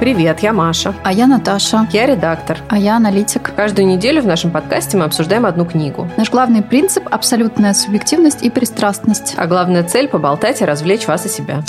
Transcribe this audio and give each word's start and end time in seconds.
Привет, 0.00 0.38
я 0.40 0.52
Маша. 0.52 0.94
А 1.02 1.12
я 1.12 1.26
Наташа. 1.26 1.88
Я 1.92 2.06
редактор. 2.06 2.58
А 2.68 2.78
я 2.78 2.96
аналитик. 2.96 3.52
Каждую 3.56 3.88
неделю 3.88 4.22
в 4.22 4.26
нашем 4.26 4.52
подкасте 4.52 4.96
мы 4.96 5.04
обсуждаем 5.04 5.44
одну 5.44 5.66
книгу. 5.66 6.08
Наш 6.16 6.30
главный 6.30 6.62
принцип– 6.62 7.08
абсолютная 7.10 7.74
субъективность 7.74 8.44
и 8.44 8.48
пристрастность. 8.48 9.34
А 9.36 9.48
главная 9.48 9.82
цель– 9.82 10.06
поболтать 10.08 10.62
и 10.62 10.64
развлечь 10.64 11.08
вас 11.08 11.26
и 11.26 11.28
себя. 11.28 11.64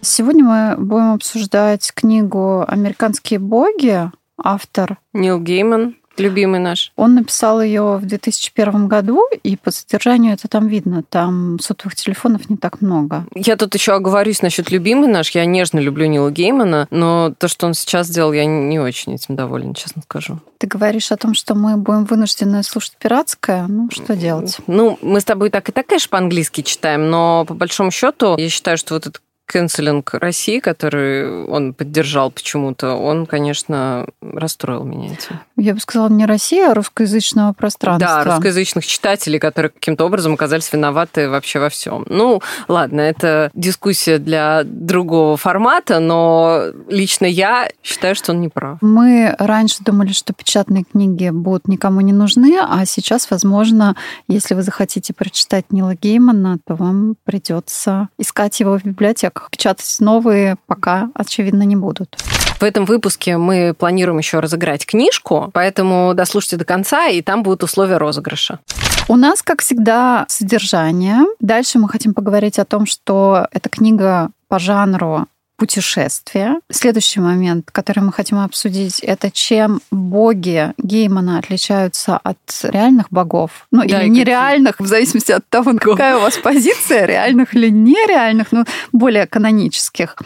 Сегодня 0.00 0.44
мы 0.44 0.76
будем 0.76 1.12
обсуждать 1.12 1.92
книгу 1.94 2.64
«Американские 2.66 3.38
боги», 3.38 4.10
автор 4.42 4.98
Нил 5.12 5.38
Гейман 5.38 5.94
любимый 6.20 6.60
наш. 6.60 6.92
Он 6.96 7.14
написал 7.14 7.60
ее 7.60 7.96
в 7.96 8.06
2001 8.06 8.88
году, 8.88 9.22
и 9.42 9.56
по 9.56 9.70
содержанию 9.70 10.34
это 10.34 10.48
там 10.48 10.68
видно. 10.68 11.02
Там 11.02 11.58
сотовых 11.60 11.94
телефонов 11.94 12.48
не 12.50 12.56
так 12.56 12.80
много. 12.80 13.26
Я 13.34 13.56
тут 13.56 13.74
еще 13.74 13.92
оговорюсь 13.92 14.42
насчет 14.42 14.70
любимый 14.70 15.08
наш. 15.08 15.30
Я 15.30 15.44
нежно 15.44 15.78
люблю 15.78 16.06
Нила 16.06 16.30
Геймана, 16.30 16.86
но 16.90 17.34
то, 17.36 17.48
что 17.48 17.66
он 17.66 17.74
сейчас 17.74 18.06
сделал, 18.06 18.32
я 18.32 18.44
не 18.44 18.78
очень 18.78 19.14
этим 19.14 19.36
доволен, 19.36 19.74
честно 19.74 20.02
скажу. 20.02 20.40
Ты 20.58 20.66
говоришь 20.66 21.12
о 21.12 21.16
том, 21.16 21.34
что 21.34 21.54
мы 21.54 21.76
будем 21.76 22.04
вынуждены 22.04 22.62
слушать 22.62 22.96
пиратское. 22.98 23.66
Ну, 23.68 23.88
что 23.92 24.16
делать? 24.16 24.58
Ну, 24.66 24.98
мы 25.02 25.20
с 25.20 25.24
тобой 25.24 25.50
так 25.50 25.68
и 25.68 25.72
так, 25.72 25.86
конечно, 25.86 26.08
по-английски 26.10 26.62
читаем, 26.62 27.10
но 27.10 27.44
по 27.46 27.54
большому 27.54 27.90
счету 27.90 28.36
я 28.36 28.48
считаю, 28.48 28.76
что 28.76 28.94
вот 28.94 29.06
этот 29.06 29.22
канцелинг 29.48 30.12
России, 30.14 30.60
который 30.60 31.46
он 31.46 31.72
поддержал 31.72 32.30
почему-то, 32.30 32.94
он, 32.94 33.24
конечно, 33.24 34.06
расстроил 34.20 34.84
меня 34.84 35.14
этим. 35.14 35.40
Я 35.56 35.72
бы 35.72 35.80
сказала, 35.80 36.10
не 36.10 36.26
Россия, 36.26 36.70
а 36.70 36.74
русскоязычного 36.74 37.54
пространства. 37.54 38.22
Да, 38.24 38.24
русскоязычных 38.24 38.86
читателей, 38.86 39.38
которые 39.38 39.70
каким-то 39.70 40.04
образом 40.04 40.34
оказались 40.34 40.70
виноваты 40.70 41.30
вообще 41.30 41.60
во 41.60 41.70
всем. 41.70 42.04
Ну, 42.10 42.42
ладно, 42.68 43.00
это 43.00 43.50
дискуссия 43.54 44.18
для 44.18 44.64
другого 44.64 45.38
формата, 45.38 45.98
но 45.98 46.64
лично 46.88 47.24
я 47.24 47.70
считаю, 47.82 48.14
что 48.14 48.32
он 48.32 48.42
не 48.42 48.48
прав. 48.48 48.78
Мы 48.82 49.34
раньше 49.38 49.82
думали, 49.82 50.12
что 50.12 50.34
печатные 50.34 50.84
книги 50.84 51.30
будут 51.30 51.68
никому 51.68 52.02
не 52.02 52.12
нужны, 52.12 52.58
а 52.60 52.84
сейчас, 52.84 53.30
возможно, 53.30 53.96
если 54.28 54.54
вы 54.54 54.62
захотите 54.62 55.14
прочитать 55.14 55.72
Нила 55.72 55.94
Геймана, 55.94 56.58
то 56.66 56.74
вам 56.74 57.16
придется 57.24 58.08
искать 58.18 58.60
его 58.60 58.78
в 58.78 58.84
библиотеках 58.84 59.37
так 59.38 59.50
печатать 59.50 59.96
новые 60.00 60.56
пока, 60.66 61.10
очевидно, 61.14 61.62
не 61.62 61.76
будут. 61.76 62.16
В 62.60 62.64
этом 62.64 62.84
выпуске 62.84 63.36
мы 63.36 63.72
планируем 63.72 64.18
еще 64.18 64.40
разыграть 64.40 64.84
книжку, 64.84 65.50
поэтому 65.52 66.12
дослушайте 66.14 66.56
до 66.56 66.64
конца, 66.64 67.06
и 67.06 67.22
там 67.22 67.42
будут 67.42 67.62
условия 67.62 67.98
розыгрыша. 67.98 68.58
У 69.06 69.16
нас, 69.16 69.42
как 69.42 69.62
всегда, 69.62 70.26
содержание. 70.28 71.20
Дальше 71.40 71.78
мы 71.78 71.88
хотим 71.88 72.14
поговорить 72.14 72.58
о 72.58 72.64
том, 72.64 72.84
что 72.84 73.46
эта 73.52 73.68
книга 73.68 74.30
по 74.48 74.58
жанру 74.58 75.26
путешествия. 75.58 76.60
Следующий 76.70 77.20
момент, 77.20 77.70
который 77.70 78.00
мы 78.00 78.12
хотим 78.12 78.38
обсудить, 78.38 79.00
это 79.00 79.30
чем 79.30 79.82
боги 79.90 80.72
Геймана 80.78 81.38
отличаются 81.38 82.16
от 82.16 82.38
реальных 82.62 83.10
богов. 83.10 83.66
Ну, 83.72 83.82
да, 83.84 84.02
или 84.02 84.08
нереальных, 84.08 84.76
какие? 84.76 84.86
в 84.86 84.88
зависимости 84.88 85.32
от 85.32 85.46
того, 85.48 85.74
какая 85.74 86.16
у 86.16 86.20
вас 86.20 86.38
позиция, 86.38 87.04
реальных 87.06 87.54
или 87.54 87.68
нереальных, 87.68 88.52
ну, 88.52 88.64
более 88.92 89.26
канонических. 89.26 90.16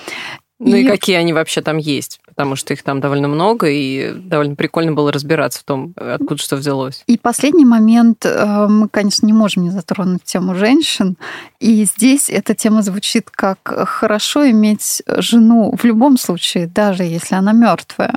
Ну 0.58 0.76
и, 0.76 0.82
и 0.82 0.86
какие 0.86 1.16
они 1.16 1.32
вообще 1.32 1.62
там 1.62 1.78
есть, 1.78 2.20
потому 2.34 2.56
что 2.56 2.72
их 2.72 2.82
там 2.82 3.00
довольно 3.00 3.28
много, 3.28 3.68
и 3.68 4.12
довольно 4.14 4.56
прикольно 4.56 4.92
было 4.92 5.12
разбираться 5.12 5.60
в 5.60 5.64
том, 5.64 5.94
откуда 5.96 6.42
что 6.42 6.56
взялось. 6.56 7.02
И 7.06 7.18
последний 7.18 7.64
момент, 7.64 8.24
э, 8.24 8.66
мы, 8.68 8.88
конечно, 8.88 9.26
не 9.26 9.32
можем 9.32 9.64
не 9.64 9.70
затронуть 9.70 10.24
тему 10.24 10.54
женщин, 10.54 11.16
и 11.60 11.84
здесь 11.84 12.30
эта 12.30 12.54
тема 12.54 12.82
звучит 12.82 13.30
как 13.30 13.58
хорошо 13.88 14.50
иметь 14.50 15.02
жену 15.06 15.74
в 15.76 15.84
любом 15.84 16.16
случае, 16.16 16.66
даже 16.66 17.04
если 17.04 17.34
она 17.34 17.52
мертвая. 17.52 18.14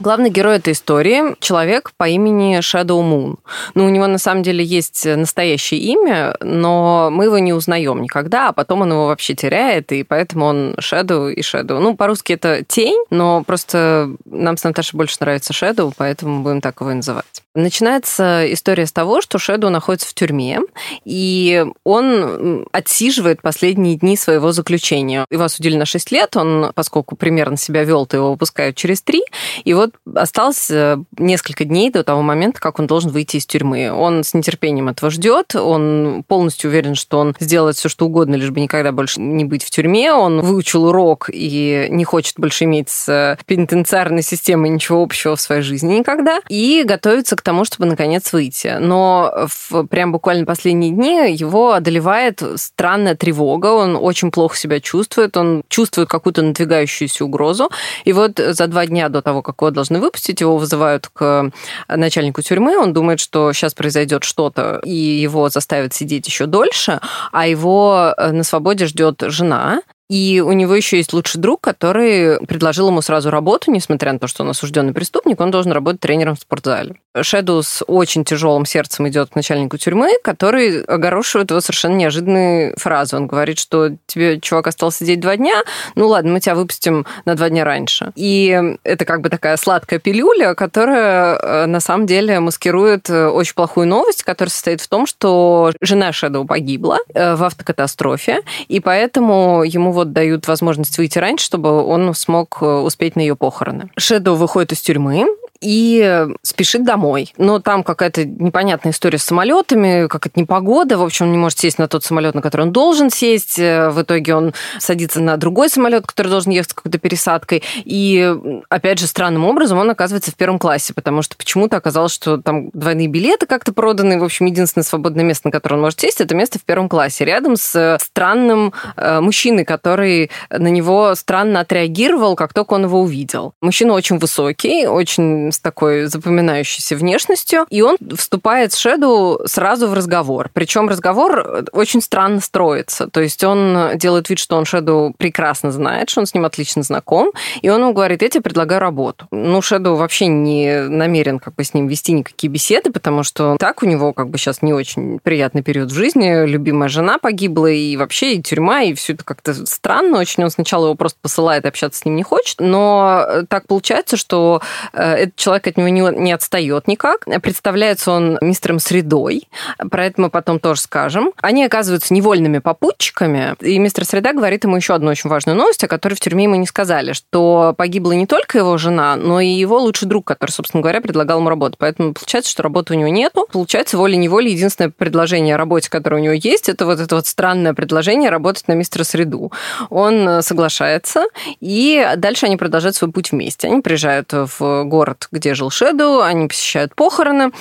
Главный 0.00 0.30
герой 0.30 0.56
этой 0.56 0.72
истории– 0.72 1.36
человек 1.40 1.92
по 1.96 2.08
имени 2.08 2.58
Shadow 2.58 3.00
Moon. 3.00 3.36
Ну, 3.74 3.86
у 3.86 3.88
него 3.88 4.06
на 4.06 4.18
самом 4.18 4.42
деле 4.42 4.64
есть 4.64 5.06
настоящее 5.06 5.80
имя, 5.80 6.36
но 6.40 7.10
мы 7.12 7.24
его 7.24 7.38
не 7.38 7.52
узнаем 7.52 8.02
никогда, 8.02 8.48
а 8.48 8.52
потом 8.52 8.82
он 8.82 8.90
его 8.90 9.06
вообще 9.06 9.34
теряет, 9.34 9.92
и 9.92 10.02
поэтому 10.02 10.46
он 10.46 10.74
Shadow 10.80 11.32
и 11.32 11.40
Shadow. 11.40 11.78
Ну, 11.78 11.96
по-русски 11.96 12.32
это 12.32 12.64
тень, 12.64 12.98
но 13.10 13.44
просто 13.44 14.10
нам 14.24 14.56
с 14.56 14.64
Наташей 14.64 14.96
больше 14.96 15.16
нравится 15.20 15.52
Shadow, 15.52 15.92
поэтому 15.96 16.42
будем 16.42 16.60
так 16.60 16.80
его 16.80 16.90
и 16.90 16.94
называть. 16.94 17.44
Начинается 17.56 18.52
история 18.52 18.84
с 18.84 18.90
того, 18.90 19.20
что 19.20 19.38
Шэдоу 19.38 19.70
находится 19.70 20.08
в 20.08 20.14
тюрьме, 20.14 20.58
и 21.04 21.64
он 21.84 22.66
отсиживает 22.72 23.42
последние 23.42 23.94
дни 23.94 24.16
своего 24.16 24.50
заключения. 24.50 25.24
Его 25.30 25.44
осудили 25.44 25.76
на 25.76 25.86
6 25.86 26.10
лет, 26.10 26.36
он, 26.36 26.72
поскольку 26.74 27.14
примерно 27.14 27.56
себя 27.56 27.84
вел, 27.84 28.06
то 28.06 28.16
его 28.16 28.32
выпускают 28.32 28.74
через 28.74 29.02
3, 29.02 29.22
и 29.62 29.72
вот 29.86 30.16
осталось 30.16 30.70
несколько 31.18 31.64
дней 31.64 31.90
до 31.90 32.04
того 32.04 32.22
момента, 32.22 32.60
как 32.60 32.78
он 32.78 32.86
должен 32.86 33.10
выйти 33.10 33.36
из 33.36 33.46
тюрьмы. 33.46 33.92
Он 33.92 34.24
с 34.24 34.34
нетерпением 34.34 34.88
этого 34.88 35.10
ждет, 35.10 35.54
он 35.54 36.24
полностью 36.26 36.70
уверен, 36.70 36.94
что 36.94 37.18
он 37.18 37.34
сделает 37.40 37.76
все, 37.76 37.88
что 37.88 38.06
угодно, 38.06 38.34
лишь 38.34 38.50
бы 38.50 38.60
никогда 38.60 38.92
больше 38.92 39.20
не 39.20 39.44
быть 39.44 39.64
в 39.64 39.70
тюрьме. 39.70 40.12
Он 40.12 40.40
выучил 40.40 40.84
урок 40.84 41.30
и 41.32 41.88
не 41.90 42.04
хочет 42.04 42.38
больше 42.38 42.64
иметь 42.64 42.88
с 42.88 43.38
пенитенциарной 43.46 44.22
системой 44.22 44.70
ничего 44.70 45.02
общего 45.02 45.36
в 45.36 45.40
своей 45.40 45.62
жизни 45.62 45.96
никогда, 45.98 46.40
и 46.48 46.82
готовится 46.84 47.36
к 47.36 47.42
тому, 47.42 47.64
чтобы 47.64 47.86
наконец 47.86 48.32
выйти. 48.32 48.76
Но 48.80 49.48
в 49.48 49.86
прям 49.86 50.12
буквально 50.12 50.46
последние 50.46 50.90
дни 50.90 51.34
его 51.34 51.72
одолевает 51.72 52.42
странная 52.56 53.14
тревога, 53.14 53.66
он 53.68 53.96
очень 53.96 54.30
плохо 54.30 54.56
себя 54.56 54.80
чувствует, 54.80 55.36
он 55.36 55.62
чувствует 55.68 56.08
какую-то 56.08 56.42
надвигающуюся 56.42 57.24
угрозу. 57.24 57.70
И 58.04 58.12
вот 58.12 58.38
за 58.38 58.66
два 58.66 58.86
дня 58.86 59.08
до 59.08 59.22
того, 59.22 59.42
как 59.42 59.60
его 59.60 59.70
должны 59.74 60.00
выпустить, 60.00 60.40
его 60.40 60.56
вызывают 60.56 61.08
к 61.08 61.50
начальнику 61.88 62.40
тюрьмы, 62.42 62.78
он 62.78 62.92
думает, 62.92 63.20
что 63.20 63.52
сейчас 63.52 63.74
произойдет 63.74 64.24
что-то, 64.24 64.80
и 64.84 64.94
его 64.94 65.48
заставят 65.48 65.92
сидеть 65.92 66.26
еще 66.26 66.46
дольше, 66.46 67.00
а 67.32 67.46
его 67.46 68.14
на 68.18 68.44
свободе 68.44 68.86
ждет 68.86 69.22
жена, 69.26 69.82
и 70.08 70.42
у 70.44 70.52
него 70.52 70.74
еще 70.74 70.98
есть 70.98 71.12
лучший 71.12 71.40
друг, 71.40 71.60
который 71.60 72.38
предложил 72.46 72.88
ему 72.88 73.02
сразу 73.02 73.30
работу, 73.30 73.70
несмотря 73.70 74.12
на 74.12 74.18
то, 74.18 74.26
что 74.26 74.44
он 74.44 74.50
осужденный 74.50 74.92
преступник, 74.92 75.40
он 75.40 75.50
должен 75.50 75.72
работать 75.72 76.00
тренером 76.00 76.36
в 76.36 76.40
спортзале. 76.40 76.96
Шэдоу 77.20 77.62
с 77.62 77.84
очень 77.86 78.24
тяжелым 78.24 78.66
сердцем 78.66 79.08
идет 79.08 79.30
к 79.30 79.36
начальнику 79.36 79.76
тюрьмы, 79.76 80.18
который 80.22 80.82
огорошивает 80.82 81.50
его 81.50 81.60
совершенно 81.60 81.94
неожиданной 81.94 82.74
фразой. 82.76 83.20
Он 83.20 83.26
говорит, 83.26 83.58
что 83.58 83.90
тебе, 84.06 84.40
чувак, 84.40 84.66
осталось 84.66 84.96
сидеть 84.96 85.20
два 85.20 85.36
дня, 85.36 85.62
ну 85.94 86.08
ладно, 86.08 86.32
мы 86.32 86.40
тебя 86.40 86.54
выпустим 86.54 87.06
на 87.24 87.34
два 87.34 87.50
дня 87.50 87.64
раньше. 87.64 88.12
И 88.16 88.76
это 88.82 89.04
как 89.04 89.20
бы 89.20 89.28
такая 89.28 89.56
сладкая 89.56 89.98
пилюля, 89.98 90.54
которая 90.54 91.36
э, 91.36 91.66
на 91.66 91.80
самом 91.80 92.06
деле 92.06 92.40
маскирует 92.40 93.08
э, 93.10 93.28
очень 93.28 93.54
плохую 93.54 93.86
новость, 93.86 94.22
которая 94.22 94.50
состоит 94.50 94.80
в 94.80 94.88
том, 94.88 95.06
что 95.06 95.72
жена 95.80 96.12
Шэдоу 96.12 96.44
погибла 96.44 96.98
э, 97.14 97.34
в 97.34 97.44
автокатастрофе, 97.44 98.40
и 98.68 98.80
поэтому 98.80 99.62
ему 99.64 99.92
вот 99.92 100.12
дают 100.12 100.48
возможность 100.48 100.98
выйти 100.98 101.18
раньше, 101.18 101.46
чтобы 101.46 101.84
он 101.84 102.14
смог 102.14 102.60
успеть 102.62 103.16
на 103.16 103.20
ее 103.20 103.36
похороны. 103.36 103.90
Шэдоу 103.96 104.34
выходит 104.36 104.72
из 104.72 104.80
тюрьмы, 104.80 105.26
и 105.64 106.26
спешит 106.42 106.84
домой. 106.84 107.32
Но 107.38 107.58
там 107.58 107.82
какая-то 107.82 108.24
непонятная 108.26 108.92
история 108.92 109.18
с 109.18 109.24
самолетами, 109.24 110.06
как 110.08 110.26
это 110.26 110.38
непогода. 110.38 110.98
В 110.98 111.02
общем, 111.02 111.26
он 111.26 111.32
не 111.32 111.38
может 111.38 111.58
сесть 111.58 111.78
на 111.78 111.88
тот 111.88 112.04
самолет, 112.04 112.34
на 112.34 112.42
который 112.42 112.62
он 112.62 112.72
должен 112.72 113.10
сесть. 113.10 113.58
В 113.58 113.96
итоге 113.98 114.34
он 114.34 114.52
садится 114.78 115.20
на 115.20 115.38
другой 115.38 115.70
самолет, 115.70 116.06
который 116.06 116.28
должен 116.28 116.52
ехать 116.52 116.72
с 116.72 116.74
какой-то 116.74 116.98
пересадкой. 116.98 117.62
И, 117.84 118.34
опять 118.68 118.98
же, 118.98 119.06
странным 119.06 119.46
образом 119.46 119.78
он 119.78 119.88
оказывается 119.88 120.30
в 120.30 120.36
первом 120.36 120.58
классе, 120.58 120.92
потому 120.92 121.22
что 121.22 121.36
почему-то 121.36 121.78
оказалось, 121.78 122.12
что 122.12 122.36
там 122.36 122.68
двойные 122.74 123.08
билеты 123.08 123.46
как-то 123.46 123.72
проданы. 123.72 124.20
В 124.20 124.24
общем, 124.24 124.46
единственное 124.46 124.84
свободное 124.84 125.24
место, 125.24 125.48
на 125.48 125.52
которое 125.52 125.76
он 125.76 125.80
может 125.80 126.00
сесть, 126.00 126.20
это 126.20 126.34
место 126.34 126.58
в 126.58 126.64
первом 126.64 126.90
классе, 126.90 127.24
рядом 127.24 127.56
с 127.56 127.96
странным 128.00 128.74
э, 128.96 129.20
мужчиной, 129.20 129.64
который 129.64 130.30
на 130.50 130.68
него 130.68 131.14
странно 131.14 131.60
отреагировал, 131.60 132.36
как 132.36 132.52
только 132.52 132.74
он 132.74 132.84
его 132.84 133.00
увидел. 133.00 133.54
Мужчина 133.62 133.94
очень 133.94 134.18
высокий, 134.18 134.86
очень 134.86 135.52
с 135.54 135.60
такой 135.60 136.06
запоминающейся 136.06 136.96
внешностью, 136.96 137.66
и 137.70 137.82
он 137.82 137.96
вступает 138.16 138.72
с 138.72 138.76
Шэдоу 138.76 139.46
сразу 139.46 139.88
в 139.88 139.94
разговор. 139.94 140.50
Причем 140.52 140.88
разговор 140.88 141.64
очень 141.72 142.00
странно 142.00 142.40
строится. 142.40 143.08
То 143.08 143.20
есть 143.20 143.42
он 143.44 143.96
делает 143.96 144.28
вид, 144.28 144.38
что 144.38 144.56
он 144.56 144.64
Шэдоу 144.64 145.14
прекрасно 145.16 145.72
знает, 145.72 146.10
что 146.10 146.20
он 146.20 146.26
с 146.26 146.34
ним 146.34 146.44
отлично 146.44 146.82
знаком, 146.82 147.32
и 147.62 147.68
он 147.68 147.80
ему 147.80 147.92
говорит, 147.92 148.22
я 148.22 148.28
тебе 148.28 148.42
предлагаю 148.42 148.80
работу. 148.80 149.26
Ну, 149.30 149.62
Шэдоу 149.62 149.96
вообще 149.96 150.26
не 150.26 150.82
намерен 150.82 151.38
как 151.38 151.54
бы 151.54 151.64
с 151.64 151.74
ним 151.74 151.86
вести 151.88 152.12
никакие 152.12 152.50
беседы, 152.50 152.90
потому 152.90 153.22
что 153.22 153.56
так 153.58 153.82
у 153.82 153.86
него 153.86 154.12
как 154.12 154.30
бы 154.30 154.38
сейчас 154.38 154.62
не 154.62 154.72
очень 154.72 155.18
приятный 155.22 155.62
период 155.62 155.90
в 155.90 155.94
жизни, 155.94 156.46
любимая 156.46 156.88
жена 156.88 157.18
погибла, 157.18 157.66
и 157.66 157.96
вообще 157.96 158.34
и 158.34 158.42
тюрьма, 158.42 158.82
и 158.82 158.94
все 158.94 159.14
это 159.14 159.24
как-то 159.24 159.54
странно 159.66 160.18
очень. 160.18 160.44
Он 160.44 160.50
сначала 160.50 160.86
его 160.86 160.94
просто 160.94 161.18
посылает, 161.20 161.66
общаться 161.66 162.00
с 162.00 162.04
ним 162.04 162.16
не 162.16 162.22
хочет, 162.22 162.60
но 162.60 163.26
так 163.48 163.66
получается, 163.66 164.16
что 164.16 164.60
э, 164.92 165.02
этот 165.02 165.36
человек 165.44 165.66
от 165.66 165.76
него 165.76 165.88
не, 165.88 166.00
не 166.22 166.32
отстает 166.32 166.88
никак. 166.88 167.26
Представляется 167.42 168.12
он 168.12 168.38
мистером 168.40 168.78
Средой. 168.78 169.48
Про 169.90 170.06
это 170.06 170.20
мы 170.22 170.30
потом 170.30 170.58
тоже 170.58 170.80
скажем. 170.80 171.32
Они 171.42 171.64
оказываются 171.64 172.14
невольными 172.14 172.60
попутчиками. 172.60 173.54
И 173.60 173.78
мистер 173.78 174.06
Среда 174.06 174.32
говорит 174.32 174.64
ему 174.64 174.76
еще 174.76 174.94
одну 174.94 175.10
очень 175.10 175.28
важную 175.28 175.56
новость, 175.56 175.84
о 175.84 175.88
которой 175.88 176.14
в 176.14 176.20
тюрьме 176.20 176.44
ему 176.44 176.54
не 176.54 176.66
сказали, 176.66 177.12
что 177.12 177.74
погибла 177.76 178.12
не 178.12 178.26
только 178.26 178.56
его 178.56 178.78
жена, 178.78 179.16
но 179.16 179.38
и 179.38 179.48
его 179.48 179.78
лучший 179.78 180.08
друг, 180.08 180.24
который, 180.24 180.50
собственно 180.50 180.80
говоря, 180.80 181.02
предлагал 181.02 181.40
ему 181.40 181.50
работу. 181.50 181.76
Поэтому 181.78 182.14
получается, 182.14 182.50
что 182.50 182.62
работы 182.62 182.94
у 182.94 182.96
него 182.96 183.08
нету. 183.08 183.46
Получается, 183.52 183.98
волей-неволей 183.98 184.52
единственное 184.52 184.90
предложение 184.90 185.56
о 185.56 185.58
работе, 185.58 185.90
которое 185.90 186.16
у 186.16 186.24
него 186.24 186.34
есть, 186.34 186.70
это 186.70 186.86
вот 186.86 187.00
это 187.00 187.16
вот 187.16 187.26
странное 187.26 187.74
предложение 187.74 188.30
работать 188.30 188.66
на 188.66 188.72
мистера 188.72 189.04
Среду. 189.04 189.52
Он 189.90 190.42
соглашается, 190.42 191.26
и 191.60 192.14
дальше 192.16 192.46
они 192.46 192.56
продолжают 192.56 192.96
свой 192.96 193.12
путь 193.12 193.32
вместе. 193.32 193.68
Они 193.68 193.82
приезжают 193.82 194.32
в 194.32 194.84
город, 194.84 195.28
где 195.34 195.54
жил 195.54 195.70
Шеду, 195.70 196.22
они 196.22 196.48
посещают 196.48 196.94
похороны, 196.94 197.52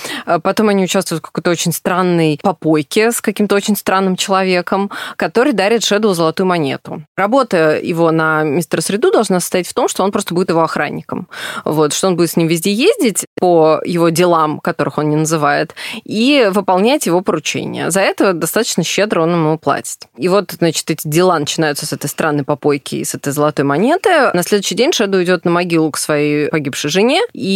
потом 0.43 0.69
они 0.69 0.85
участвуют 0.85 1.21
в 1.21 1.25
какой-то 1.25 1.51
очень 1.51 1.73
странной 1.73 2.39
попойке 2.41 3.11
с 3.11 3.19
каким-то 3.19 3.55
очень 3.55 3.75
странным 3.75 4.15
человеком, 4.15 4.91
который 5.17 5.51
дарит 5.53 5.83
Шеду 5.83 6.13
золотую 6.13 6.47
монету. 6.47 7.03
Работа 7.17 7.79
его 7.79 8.11
на 8.11 8.43
мистера 8.43 8.81
Среду 8.81 9.11
должна 9.11 9.39
состоять 9.39 9.67
в 9.67 9.73
том, 9.73 9.87
что 9.87 10.03
он 10.03 10.11
просто 10.11 10.33
будет 10.33 10.49
его 10.49 10.61
охранником. 10.61 11.27
Вот, 11.65 11.93
что 11.93 12.07
он 12.07 12.15
будет 12.15 12.31
с 12.31 12.37
ним 12.37 12.47
везде 12.47 12.71
ездить 12.71 13.25
по 13.39 13.81
его 13.83 14.09
делам, 14.09 14.59
которых 14.59 14.97
он 14.97 15.09
не 15.09 15.15
называет, 15.15 15.73
и 16.03 16.49
выполнять 16.51 17.05
его 17.05 17.21
поручения. 17.21 17.89
За 17.89 18.01
это 18.01 18.33
достаточно 18.33 18.83
щедро 18.83 19.21
он 19.21 19.31
ему 19.31 19.57
платит. 19.57 20.07
И 20.17 20.29
вот, 20.29 20.51
значит, 20.51 20.89
эти 20.91 21.07
дела 21.07 21.39
начинаются 21.39 21.85
с 21.85 21.93
этой 21.93 22.07
странной 22.07 22.43
попойки 22.43 22.95
и 22.95 23.05
с 23.05 23.15
этой 23.15 23.33
золотой 23.33 23.65
монеты. 23.65 24.31
На 24.33 24.43
следующий 24.43 24.75
день 24.75 24.93
Шеду 24.93 25.23
идет 25.23 25.45
на 25.45 25.51
могилу 25.51 25.89
к 25.91 25.97
своей 25.97 26.49
погибшей 26.49 26.89
жене, 26.91 27.21
и 27.33 27.52